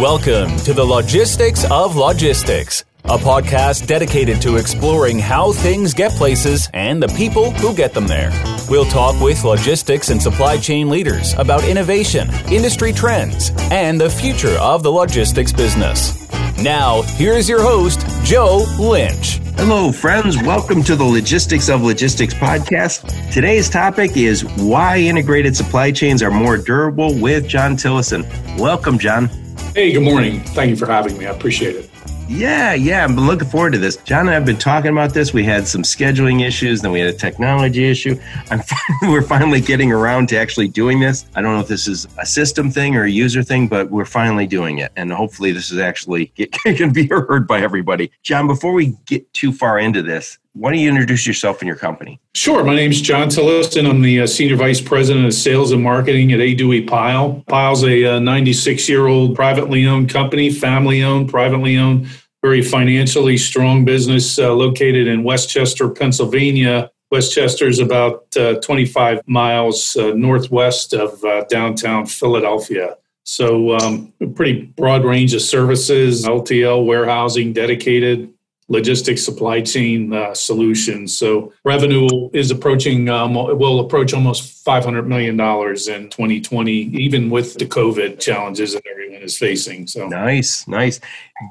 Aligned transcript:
Welcome 0.00 0.56
to 0.60 0.72
the 0.72 0.82
Logistics 0.82 1.70
of 1.70 1.94
Logistics, 1.94 2.86
a 3.04 3.18
podcast 3.18 3.86
dedicated 3.86 4.40
to 4.40 4.56
exploring 4.56 5.18
how 5.18 5.52
things 5.52 5.92
get 5.92 6.10
places 6.12 6.70
and 6.72 7.02
the 7.02 7.08
people 7.08 7.50
who 7.50 7.74
get 7.74 7.92
them 7.92 8.06
there. 8.06 8.32
We'll 8.70 8.86
talk 8.86 9.20
with 9.20 9.44
logistics 9.44 10.08
and 10.08 10.20
supply 10.20 10.56
chain 10.56 10.88
leaders 10.88 11.34
about 11.34 11.64
innovation, 11.64 12.30
industry 12.50 12.94
trends, 12.94 13.50
and 13.70 14.00
the 14.00 14.08
future 14.08 14.56
of 14.58 14.82
the 14.82 14.90
logistics 14.90 15.52
business. 15.52 16.16
Now, 16.56 17.02
here's 17.02 17.46
your 17.46 17.60
host, 17.60 18.00
Joe 18.24 18.64
Lynch. 18.78 19.36
Hello, 19.58 19.92
friends. 19.92 20.38
Welcome 20.38 20.82
to 20.84 20.96
the 20.96 21.04
Logistics 21.04 21.68
of 21.68 21.82
Logistics 21.82 22.32
podcast. 22.32 23.30
Today's 23.30 23.68
topic 23.68 24.16
is 24.16 24.46
why 24.56 24.96
integrated 24.96 25.54
supply 25.54 25.92
chains 25.92 26.22
are 26.22 26.30
more 26.30 26.56
durable 26.56 27.12
with 27.18 27.46
John 27.46 27.76
Tillison. 27.76 28.24
Welcome, 28.58 28.98
John. 28.98 29.28
Hey, 29.72 29.92
good 29.92 30.02
morning. 30.02 30.40
Thank 30.40 30.70
you 30.70 30.76
for 30.76 30.86
having 30.86 31.16
me. 31.16 31.26
I 31.26 31.30
appreciate 31.30 31.76
it. 31.76 31.88
Yeah, 32.28 32.74
yeah, 32.74 33.04
I'm 33.04 33.14
looking 33.14 33.48
forward 33.48 33.72
to 33.74 33.78
this. 33.78 33.98
John 33.98 34.22
and 34.22 34.30
I 34.30 34.34
have 34.34 34.44
been 34.44 34.56
talking 34.56 34.90
about 34.90 35.14
this. 35.14 35.32
We 35.32 35.44
had 35.44 35.66
some 35.66 35.82
scheduling 35.82 36.44
issues, 36.44 36.80
then 36.80 36.90
we 36.90 36.98
had 36.98 37.08
a 37.08 37.16
technology 37.16 37.84
issue. 37.84 38.20
I'm 38.50 38.62
we're 39.02 39.22
finally 39.22 39.60
getting 39.60 39.92
around 39.92 40.28
to 40.30 40.38
actually 40.38 40.66
doing 40.66 40.98
this. 40.98 41.26
I 41.36 41.40
don't 41.40 41.54
know 41.54 41.60
if 41.60 41.68
this 41.68 41.86
is 41.86 42.08
a 42.18 42.26
system 42.26 42.72
thing 42.72 42.96
or 42.96 43.04
a 43.04 43.10
user 43.10 43.44
thing, 43.44 43.68
but 43.68 43.90
we're 43.90 44.04
finally 44.04 44.48
doing 44.48 44.78
it, 44.78 44.90
and 44.96 45.12
hopefully, 45.12 45.52
this 45.52 45.70
is 45.70 45.78
actually 45.78 46.32
it 46.36 46.50
can 46.76 46.92
be 46.92 47.06
heard 47.06 47.46
by 47.46 47.60
everybody. 47.60 48.10
John, 48.24 48.48
before 48.48 48.72
we 48.72 48.96
get 49.06 49.32
too 49.34 49.52
far 49.52 49.78
into 49.78 50.02
this, 50.02 50.36
why 50.54 50.70
don't 50.70 50.80
you 50.80 50.88
introduce 50.88 51.26
yourself 51.26 51.60
and 51.60 51.68
your 51.68 51.76
company? 51.76 52.20
Sure. 52.34 52.64
My 52.64 52.74
name 52.74 52.90
is 52.90 53.00
John 53.00 53.28
Tillison. 53.28 53.88
I'm 53.88 54.02
the 54.02 54.22
uh, 54.22 54.26
Senior 54.26 54.56
Vice 54.56 54.80
President 54.80 55.26
of 55.26 55.32
Sales 55.32 55.70
and 55.70 55.82
Marketing 55.82 56.32
at 56.32 56.40
A. 56.40 56.54
Duie 56.54 56.86
Pyle. 56.86 57.44
Pyle's 57.46 57.84
a 57.84 58.18
96 58.18 58.82
uh, 58.88 58.92
year 58.92 59.06
old 59.06 59.36
privately 59.36 59.86
owned 59.86 60.10
company, 60.10 60.50
family 60.50 61.02
owned, 61.02 61.28
privately 61.28 61.76
owned, 61.76 62.08
very 62.42 62.62
financially 62.62 63.36
strong 63.36 63.84
business 63.84 64.38
uh, 64.38 64.52
located 64.52 65.06
in 65.06 65.22
West 65.22 65.48
Chester, 65.50 65.88
Pennsylvania. 65.88 66.90
West 67.10 67.32
Chester 67.32 67.68
is 67.68 67.78
about 67.78 68.36
uh, 68.36 68.54
25 68.60 69.20
miles 69.26 69.96
uh, 69.96 70.12
northwest 70.14 70.94
of 70.94 71.22
uh, 71.24 71.44
downtown 71.44 72.06
Philadelphia. 72.06 72.96
So, 73.24 73.76
um, 73.76 74.12
pretty 74.34 74.62
broad 74.62 75.04
range 75.04 75.34
of 75.34 75.42
services 75.42 76.24
LTL, 76.24 76.84
warehousing, 76.84 77.52
dedicated, 77.52 78.32
logistics 78.70 79.22
supply 79.22 79.60
chain 79.60 80.12
uh, 80.12 80.32
solutions. 80.32 81.16
So 81.18 81.52
revenue 81.64 82.30
is 82.32 82.50
approaching, 82.50 83.08
um, 83.08 83.34
will 83.34 83.80
approach 83.80 84.14
almost 84.14 84.64
$500 84.64 85.06
million 85.06 85.34
in 85.34 86.08
2020, 86.08 86.72
even 86.72 87.28
with 87.28 87.54
the 87.58 87.66
COVID 87.66 88.20
challenges 88.20 88.72
that 88.72 88.84
everyone 88.90 89.22
is 89.22 89.36
facing. 89.36 89.88
So 89.88 90.08
nice, 90.08 90.66
nice. 90.66 91.00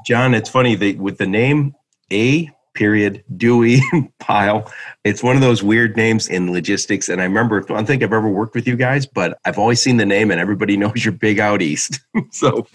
John, 0.06 0.34
it's 0.34 0.50
funny 0.50 0.76
that 0.76 0.98
with 0.98 1.18
the 1.18 1.28
name 1.28 1.76
A 2.12 2.50
period 2.74 3.24
Duie 3.36 3.82
Pyle. 4.20 4.72
It's 5.04 5.22
one 5.22 5.36
of 5.36 5.42
those 5.42 5.62
weird 5.62 5.98
names 5.98 6.30
in 6.30 6.54
logistics. 6.54 7.10
And 7.10 7.20
I 7.20 7.26
remember, 7.26 7.62
I 7.62 7.74
don't 7.74 7.86
think 7.86 8.02
I've 8.02 8.14
ever 8.14 8.30
worked 8.30 8.56
with 8.56 8.68
you 8.68 8.78
guys, 8.78 9.06
but 9.06 9.38
I've 9.44 9.60
always 9.60 9.82
seen 9.82 9.98
the 9.98 10.06
name 10.06 10.32
and 10.32 10.40
everybody 10.40 10.78
knows 10.84 11.04
you're 11.04 11.12
big 11.12 11.40
out 11.40 11.62
east. 11.62 12.00
so 12.32 12.66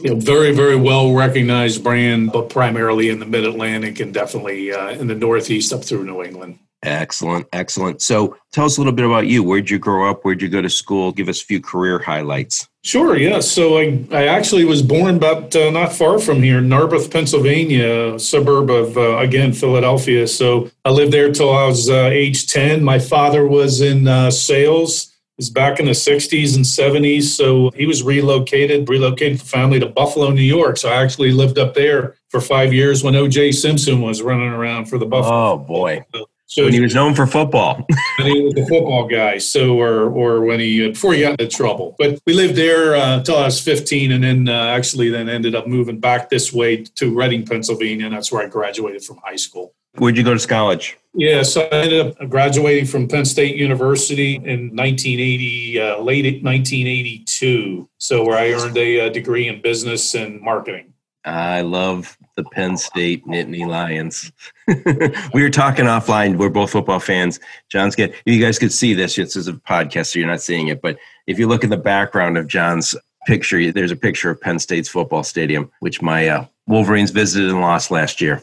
you 0.00 0.10
know, 0.10 0.16
very, 0.16 0.54
very 0.54 0.76
well 0.76 1.12
recognized 1.12 1.82
brand, 1.82 2.32
but 2.32 2.48
primarily 2.48 3.08
in 3.10 3.18
the 3.18 3.26
Mid 3.26 3.44
Atlantic 3.44 4.00
and 4.00 4.14
definitely 4.14 4.72
uh, 4.72 4.90
in 4.90 5.06
the 5.06 5.14
Northeast 5.14 5.72
up 5.72 5.84
through 5.84 6.04
New 6.04 6.22
England. 6.22 6.58
Excellent, 6.82 7.46
excellent. 7.52 8.00
So, 8.00 8.36
tell 8.52 8.64
us 8.64 8.78
a 8.78 8.80
little 8.80 8.94
bit 8.94 9.04
about 9.04 9.26
you. 9.26 9.42
Where'd 9.42 9.68
you 9.68 9.78
grow 9.78 10.08
up? 10.08 10.24
Where'd 10.24 10.40
you 10.40 10.48
go 10.48 10.62
to 10.62 10.70
school? 10.70 11.12
Give 11.12 11.28
us 11.28 11.42
a 11.42 11.44
few 11.44 11.60
career 11.60 11.98
highlights. 11.98 12.66
Sure, 12.82 13.18
yeah. 13.18 13.40
So, 13.40 13.76
I, 13.76 14.02
I 14.10 14.28
actually 14.28 14.64
was 14.64 14.80
born 14.80 15.16
about 15.16 15.54
uh, 15.54 15.70
not 15.70 15.92
far 15.92 16.18
from 16.18 16.42
here, 16.42 16.62
Narberth, 16.62 17.10
Pennsylvania, 17.10 18.18
suburb 18.18 18.70
of, 18.70 18.96
uh, 18.96 19.18
again, 19.18 19.52
Philadelphia. 19.52 20.26
So, 20.26 20.70
I 20.86 20.90
lived 20.90 21.12
there 21.12 21.30
till 21.30 21.52
I 21.52 21.66
was 21.66 21.90
uh, 21.90 22.08
age 22.10 22.46
10. 22.46 22.82
My 22.82 22.98
father 22.98 23.46
was 23.46 23.82
in 23.82 24.08
uh, 24.08 24.30
sales 24.30 25.09
was 25.40 25.48
back 25.48 25.80
in 25.80 25.86
the 25.86 25.92
60s 25.92 26.54
and 26.54 26.64
70s. 26.64 27.22
So 27.22 27.70
he 27.70 27.86
was 27.86 28.02
relocated, 28.02 28.86
relocated 28.90 29.40
the 29.40 29.44
family 29.44 29.80
to 29.80 29.86
Buffalo, 29.86 30.30
New 30.30 30.42
York. 30.42 30.76
So 30.76 30.90
I 30.90 31.02
actually 31.02 31.32
lived 31.32 31.58
up 31.58 31.72
there 31.72 32.16
for 32.28 32.42
five 32.42 32.74
years 32.74 33.02
when 33.02 33.16
O.J. 33.16 33.52
Simpson 33.52 34.02
was 34.02 34.20
running 34.20 34.48
around 34.48 34.84
for 34.86 34.98
the 34.98 35.06
Buffalo. 35.06 35.52
Oh, 35.52 35.56
boy. 35.56 36.04
So 36.44 36.64
when 36.64 36.74
he 36.74 36.80
was 36.80 36.94
known 36.94 37.14
for 37.14 37.26
football. 37.26 37.86
when 38.18 38.26
he 38.26 38.42
was 38.42 38.54
a 38.58 38.66
football 38.66 39.08
guy. 39.08 39.38
So, 39.38 39.80
or, 39.80 40.10
or 40.10 40.42
when 40.42 40.60
he, 40.60 40.86
before 40.90 41.14
he 41.14 41.22
got 41.22 41.40
into 41.40 41.48
trouble. 41.48 41.96
But 41.98 42.20
we 42.26 42.34
lived 42.34 42.56
there 42.56 42.94
uh, 42.94 43.16
until 43.16 43.38
I 43.38 43.44
was 43.44 43.60
15 43.62 44.12
and 44.12 44.22
then 44.22 44.46
uh, 44.46 44.66
actually 44.66 45.08
then 45.08 45.30
ended 45.30 45.54
up 45.54 45.66
moving 45.66 46.00
back 46.00 46.28
this 46.28 46.52
way 46.52 46.84
to 46.84 47.16
Reading, 47.16 47.46
Pennsylvania. 47.46 48.04
And 48.04 48.14
that's 48.14 48.30
where 48.30 48.44
I 48.44 48.46
graduated 48.46 49.04
from 49.04 49.18
high 49.24 49.36
school. 49.36 49.72
Where'd 49.96 50.16
you 50.16 50.24
go 50.24 50.36
to 50.36 50.48
college? 50.48 50.96
Yeah, 51.14 51.42
so 51.42 51.62
I 51.62 51.76
ended 51.76 52.06
up 52.06 52.28
graduating 52.30 52.86
from 52.86 53.08
Penn 53.08 53.24
State 53.24 53.56
University 53.56 54.36
in 54.36 54.74
1980, 54.76 55.80
uh, 55.80 55.98
late 55.98 56.44
1982. 56.44 57.88
So 57.98 58.24
where 58.24 58.38
I 58.38 58.52
earned 58.52 58.76
a, 58.76 58.98
a 58.98 59.06
uh, 59.06 59.08
degree 59.08 59.48
in 59.48 59.60
business 59.60 60.14
and 60.14 60.40
marketing. 60.40 60.92
I 61.24 61.60
love 61.62 62.16
the 62.36 62.44
Penn 62.44 62.76
State 62.76 63.26
Nittany 63.26 63.66
Lions. 63.66 64.32
we 65.34 65.42
were 65.42 65.50
talking 65.50 65.84
offline. 65.84 66.38
We're 66.38 66.48
both 66.48 66.70
football 66.70 67.00
fans. 67.00 67.40
John's 67.68 67.94
get 67.94 68.14
you 68.24 68.40
guys 68.40 68.58
could 68.58 68.72
see 68.72 68.94
this. 68.94 69.16
This 69.16 69.36
is 69.36 69.48
a 69.48 69.52
podcast, 69.52 70.06
so 70.06 70.18
you're 70.18 70.28
not 70.28 70.40
seeing 70.40 70.68
it. 70.68 70.80
But 70.80 70.96
if 71.26 71.38
you 71.38 71.46
look 71.46 71.64
in 71.64 71.70
the 71.70 71.76
background 71.76 72.38
of 72.38 72.46
John's 72.46 72.96
picture, 73.26 73.70
there's 73.70 73.90
a 73.90 73.96
picture 73.96 74.30
of 74.30 74.40
Penn 74.40 74.58
State's 74.58 74.88
football 74.88 75.22
stadium, 75.22 75.70
which 75.80 76.00
my 76.00 76.28
uh, 76.28 76.46
Wolverines 76.66 77.10
visited 77.10 77.50
and 77.50 77.60
lost 77.60 77.90
last 77.90 78.20
year. 78.20 78.40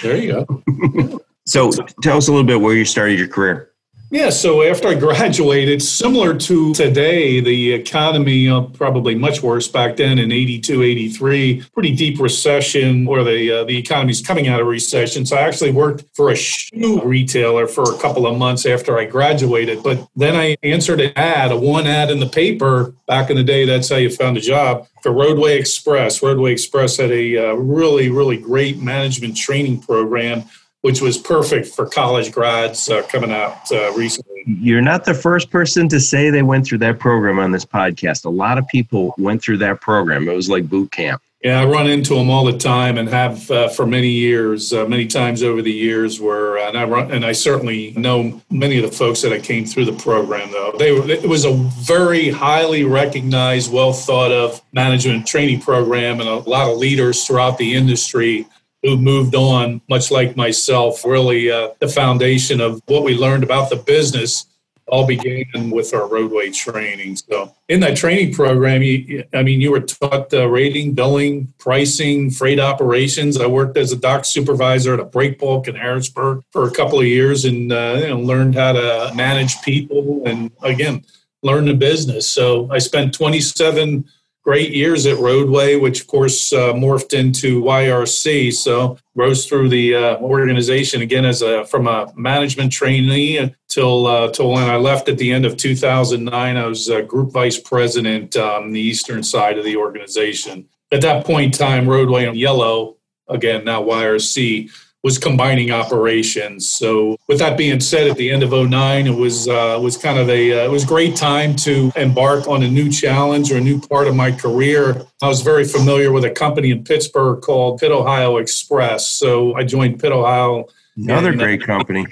There 0.00 0.16
you 0.16 0.32
go. 0.32 1.20
so 1.46 1.70
tell 2.02 2.16
us 2.16 2.28
a 2.28 2.32
little 2.32 2.46
bit 2.46 2.60
where 2.60 2.74
you 2.74 2.84
started 2.84 3.18
your 3.18 3.28
career. 3.28 3.71
Yeah, 4.12 4.28
so 4.28 4.62
after 4.62 4.88
I 4.88 4.94
graduated, 4.94 5.80
similar 5.80 6.36
to 6.36 6.74
today, 6.74 7.40
the 7.40 7.72
economy 7.72 8.46
uh, 8.46 8.60
probably 8.60 9.14
much 9.14 9.42
worse 9.42 9.68
back 9.68 9.96
then 9.96 10.18
in 10.18 10.30
82, 10.30 10.82
83, 10.82 11.62
pretty 11.72 11.96
deep 11.96 12.20
recession 12.20 13.06
where 13.06 13.24
the, 13.24 13.50
uh, 13.50 13.64
the 13.64 13.78
economy's 13.78 14.20
coming 14.20 14.48
out 14.48 14.60
of 14.60 14.66
recession. 14.66 15.24
So 15.24 15.38
I 15.38 15.40
actually 15.40 15.72
worked 15.72 16.04
for 16.12 16.28
a 16.28 16.36
shoe 16.36 17.00
retailer 17.02 17.66
for 17.66 17.84
a 17.84 17.98
couple 18.00 18.26
of 18.26 18.36
months 18.36 18.66
after 18.66 18.98
I 18.98 19.06
graduated. 19.06 19.82
But 19.82 20.06
then 20.14 20.36
I 20.36 20.58
answered 20.62 21.00
an 21.00 21.14
ad, 21.16 21.50
a 21.50 21.56
one 21.56 21.86
ad 21.86 22.10
in 22.10 22.20
the 22.20 22.28
paper. 22.28 22.94
Back 23.06 23.30
in 23.30 23.38
the 23.38 23.42
day, 23.42 23.64
that's 23.64 23.88
how 23.88 23.96
you 23.96 24.10
found 24.10 24.36
a 24.36 24.42
job 24.42 24.88
for 25.02 25.10
Roadway 25.10 25.58
Express. 25.58 26.22
Roadway 26.22 26.52
Express 26.52 26.98
had 26.98 27.12
a 27.12 27.38
uh, 27.38 27.54
really, 27.54 28.10
really 28.10 28.36
great 28.36 28.78
management 28.78 29.38
training 29.38 29.80
program 29.80 30.44
which 30.82 31.00
was 31.00 31.16
perfect 31.16 31.66
for 31.66 31.86
college 31.86 32.30
grads 32.30 32.88
uh, 32.90 33.02
coming 33.04 33.32
out 33.32 33.70
uh, 33.72 33.92
recently. 33.94 34.42
You're 34.46 34.82
not 34.82 35.04
the 35.04 35.14
first 35.14 35.50
person 35.50 35.88
to 35.88 36.00
say 36.00 36.28
they 36.30 36.42
went 36.42 36.66
through 36.66 36.78
that 36.78 36.98
program 36.98 37.38
on 37.38 37.52
this 37.52 37.64
podcast. 37.64 38.24
A 38.24 38.28
lot 38.28 38.58
of 38.58 38.66
people 38.68 39.14
went 39.16 39.42
through 39.42 39.58
that 39.58 39.80
program. 39.80 40.28
It 40.28 40.34
was 40.34 40.50
like 40.50 40.68
boot 40.68 40.90
camp. 40.90 41.22
Yeah, 41.42 41.60
I 41.60 41.64
run 41.64 41.88
into 41.88 42.14
them 42.14 42.30
all 42.30 42.44
the 42.44 42.56
time 42.56 42.98
and 42.98 43.08
have 43.08 43.50
uh, 43.50 43.68
for 43.68 43.84
many 43.84 44.10
years, 44.10 44.72
uh, 44.72 44.86
many 44.86 45.08
times 45.08 45.42
over 45.42 45.60
the 45.60 45.72
years. 45.72 46.20
Where 46.20 46.56
and 46.58 46.78
I 46.78 46.84
run, 46.84 47.10
and 47.10 47.24
I 47.24 47.32
certainly 47.32 47.92
know 47.96 48.40
many 48.48 48.78
of 48.78 48.88
the 48.88 48.96
folks 48.96 49.22
that 49.22 49.32
I 49.32 49.40
came 49.40 49.64
through 49.64 49.86
the 49.86 49.92
program. 49.92 50.52
Though 50.52 50.72
they 50.78 50.92
were, 50.92 51.08
it 51.10 51.28
was 51.28 51.44
a 51.44 51.52
very 51.52 52.30
highly 52.30 52.84
recognized, 52.84 53.72
well 53.72 53.92
thought 53.92 54.30
of 54.30 54.62
management 54.72 55.26
training 55.26 55.62
program, 55.62 56.20
and 56.20 56.28
a 56.28 56.36
lot 56.36 56.70
of 56.70 56.78
leaders 56.78 57.26
throughout 57.26 57.58
the 57.58 57.74
industry 57.74 58.46
who 58.82 58.96
moved 58.96 59.34
on, 59.34 59.80
much 59.88 60.10
like 60.10 60.36
myself, 60.36 61.04
really 61.04 61.50
uh, 61.50 61.68
the 61.78 61.88
foundation 61.88 62.60
of 62.60 62.82
what 62.86 63.04
we 63.04 63.16
learned 63.16 63.44
about 63.44 63.70
the 63.70 63.76
business 63.76 64.46
all 64.88 65.06
began 65.06 65.70
with 65.70 65.94
our 65.94 66.06
roadway 66.06 66.50
training. 66.50 67.16
So, 67.16 67.54
in 67.68 67.80
that 67.80 67.96
training 67.96 68.34
program, 68.34 68.82
you, 68.82 69.24
I 69.32 69.42
mean, 69.42 69.60
you 69.60 69.70
were 69.70 69.80
taught 69.80 70.34
uh, 70.34 70.48
rating, 70.48 70.92
billing, 70.94 71.52
pricing, 71.58 72.30
freight 72.30 72.58
operations. 72.58 73.40
I 73.40 73.46
worked 73.46 73.78
as 73.78 73.92
a 73.92 73.96
dock 73.96 74.24
supervisor 74.24 74.94
at 74.94 75.00
a 75.00 75.04
break 75.04 75.38
bulk 75.38 75.68
in 75.68 75.76
Harrisburg 75.76 76.42
for 76.50 76.66
a 76.66 76.70
couple 76.70 77.00
of 77.00 77.06
years 77.06 77.44
and 77.44 77.72
uh, 77.72 77.96
you 78.00 78.08
know, 78.08 78.20
learned 78.20 78.54
how 78.54 78.72
to 78.72 79.12
manage 79.14 79.62
people 79.62 80.22
and, 80.26 80.50
again, 80.62 81.04
learn 81.42 81.64
the 81.66 81.74
business. 81.74 82.28
So, 82.28 82.70
I 82.70 82.78
spent 82.78 83.14
27 83.14 84.04
great 84.42 84.72
years 84.72 85.06
at 85.06 85.18
Roadway, 85.18 85.76
which 85.76 86.00
of 86.00 86.06
course 86.06 86.52
uh, 86.52 86.72
morphed 86.72 87.16
into 87.16 87.62
YRC. 87.62 88.52
So 88.52 88.98
rose 89.14 89.46
through 89.46 89.68
the 89.68 89.94
uh, 89.94 90.16
organization 90.18 91.02
again 91.02 91.24
as 91.24 91.42
a 91.42 91.64
from 91.66 91.86
a 91.86 92.12
management 92.16 92.72
trainee 92.72 93.38
until 93.38 94.06
uh, 94.06 94.30
till 94.32 94.50
when 94.50 94.64
I 94.64 94.76
left 94.76 95.08
at 95.08 95.18
the 95.18 95.32
end 95.32 95.46
of 95.46 95.56
2009. 95.56 96.56
I 96.56 96.66
was 96.66 96.88
a 96.88 97.02
group 97.02 97.32
vice 97.32 97.58
president 97.58 98.36
on 98.36 98.72
the 98.72 98.80
eastern 98.80 99.22
side 99.22 99.58
of 99.58 99.64
the 99.64 99.76
organization. 99.76 100.68
At 100.90 101.02
that 101.02 101.24
point 101.24 101.46
in 101.46 101.58
time, 101.58 101.88
Roadway 101.88 102.26
and 102.26 102.36
Yellow, 102.36 102.96
again 103.28 103.64
now 103.64 103.82
YRC, 103.82 104.70
was 105.02 105.18
combining 105.18 105.70
operations. 105.70 106.68
So, 106.68 107.16
with 107.28 107.38
that 107.38 107.58
being 107.58 107.80
said, 107.80 108.08
at 108.08 108.16
the 108.16 108.30
end 108.30 108.42
of 108.42 108.52
09, 108.52 109.06
it 109.06 109.10
was 109.10 109.48
uh, 109.48 109.78
was 109.82 109.96
kind 109.96 110.18
of 110.18 110.28
a 110.28 110.52
uh, 110.52 110.64
it 110.64 110.70
was 110.70 110.84
great 110.84 111.16
time 111.16 111.56
to 111.56 111.92
embark 111.96 112.46
on 112.46 112.62
a 112.62 112.68
new 112.68 112.90
challenge 112.90 113.50
or 113.50 113.56
a 113.56 113.60
new 113.60 113.80
part 113.80 114.06
of 114.06 114.14
my 114.14 114.30
career. 114.30 115.02
I 115.20 115.28
was 115.28 115.42
very 115.42 115.64
familiar 115.64 116.12
with 116.12 116.24
a 116.24 116.30
company 116.30 116.70
in 116.70 116.84
Pittsburgh 116.84 117.40
called 117.40 117.80
Pitt 117.80 117.90
Ohio 117.90 118.36
Express. 118.36 119.08
So, 119.08 119.54
I 119.54 119.64
joined 119.64 120.00
Pitt 120.00 120.12
Ohio. 120.12 120.66
Another 120.96 121.30
and, 121.30 121.38
great 121.38 121.62
company. 121.62 122.06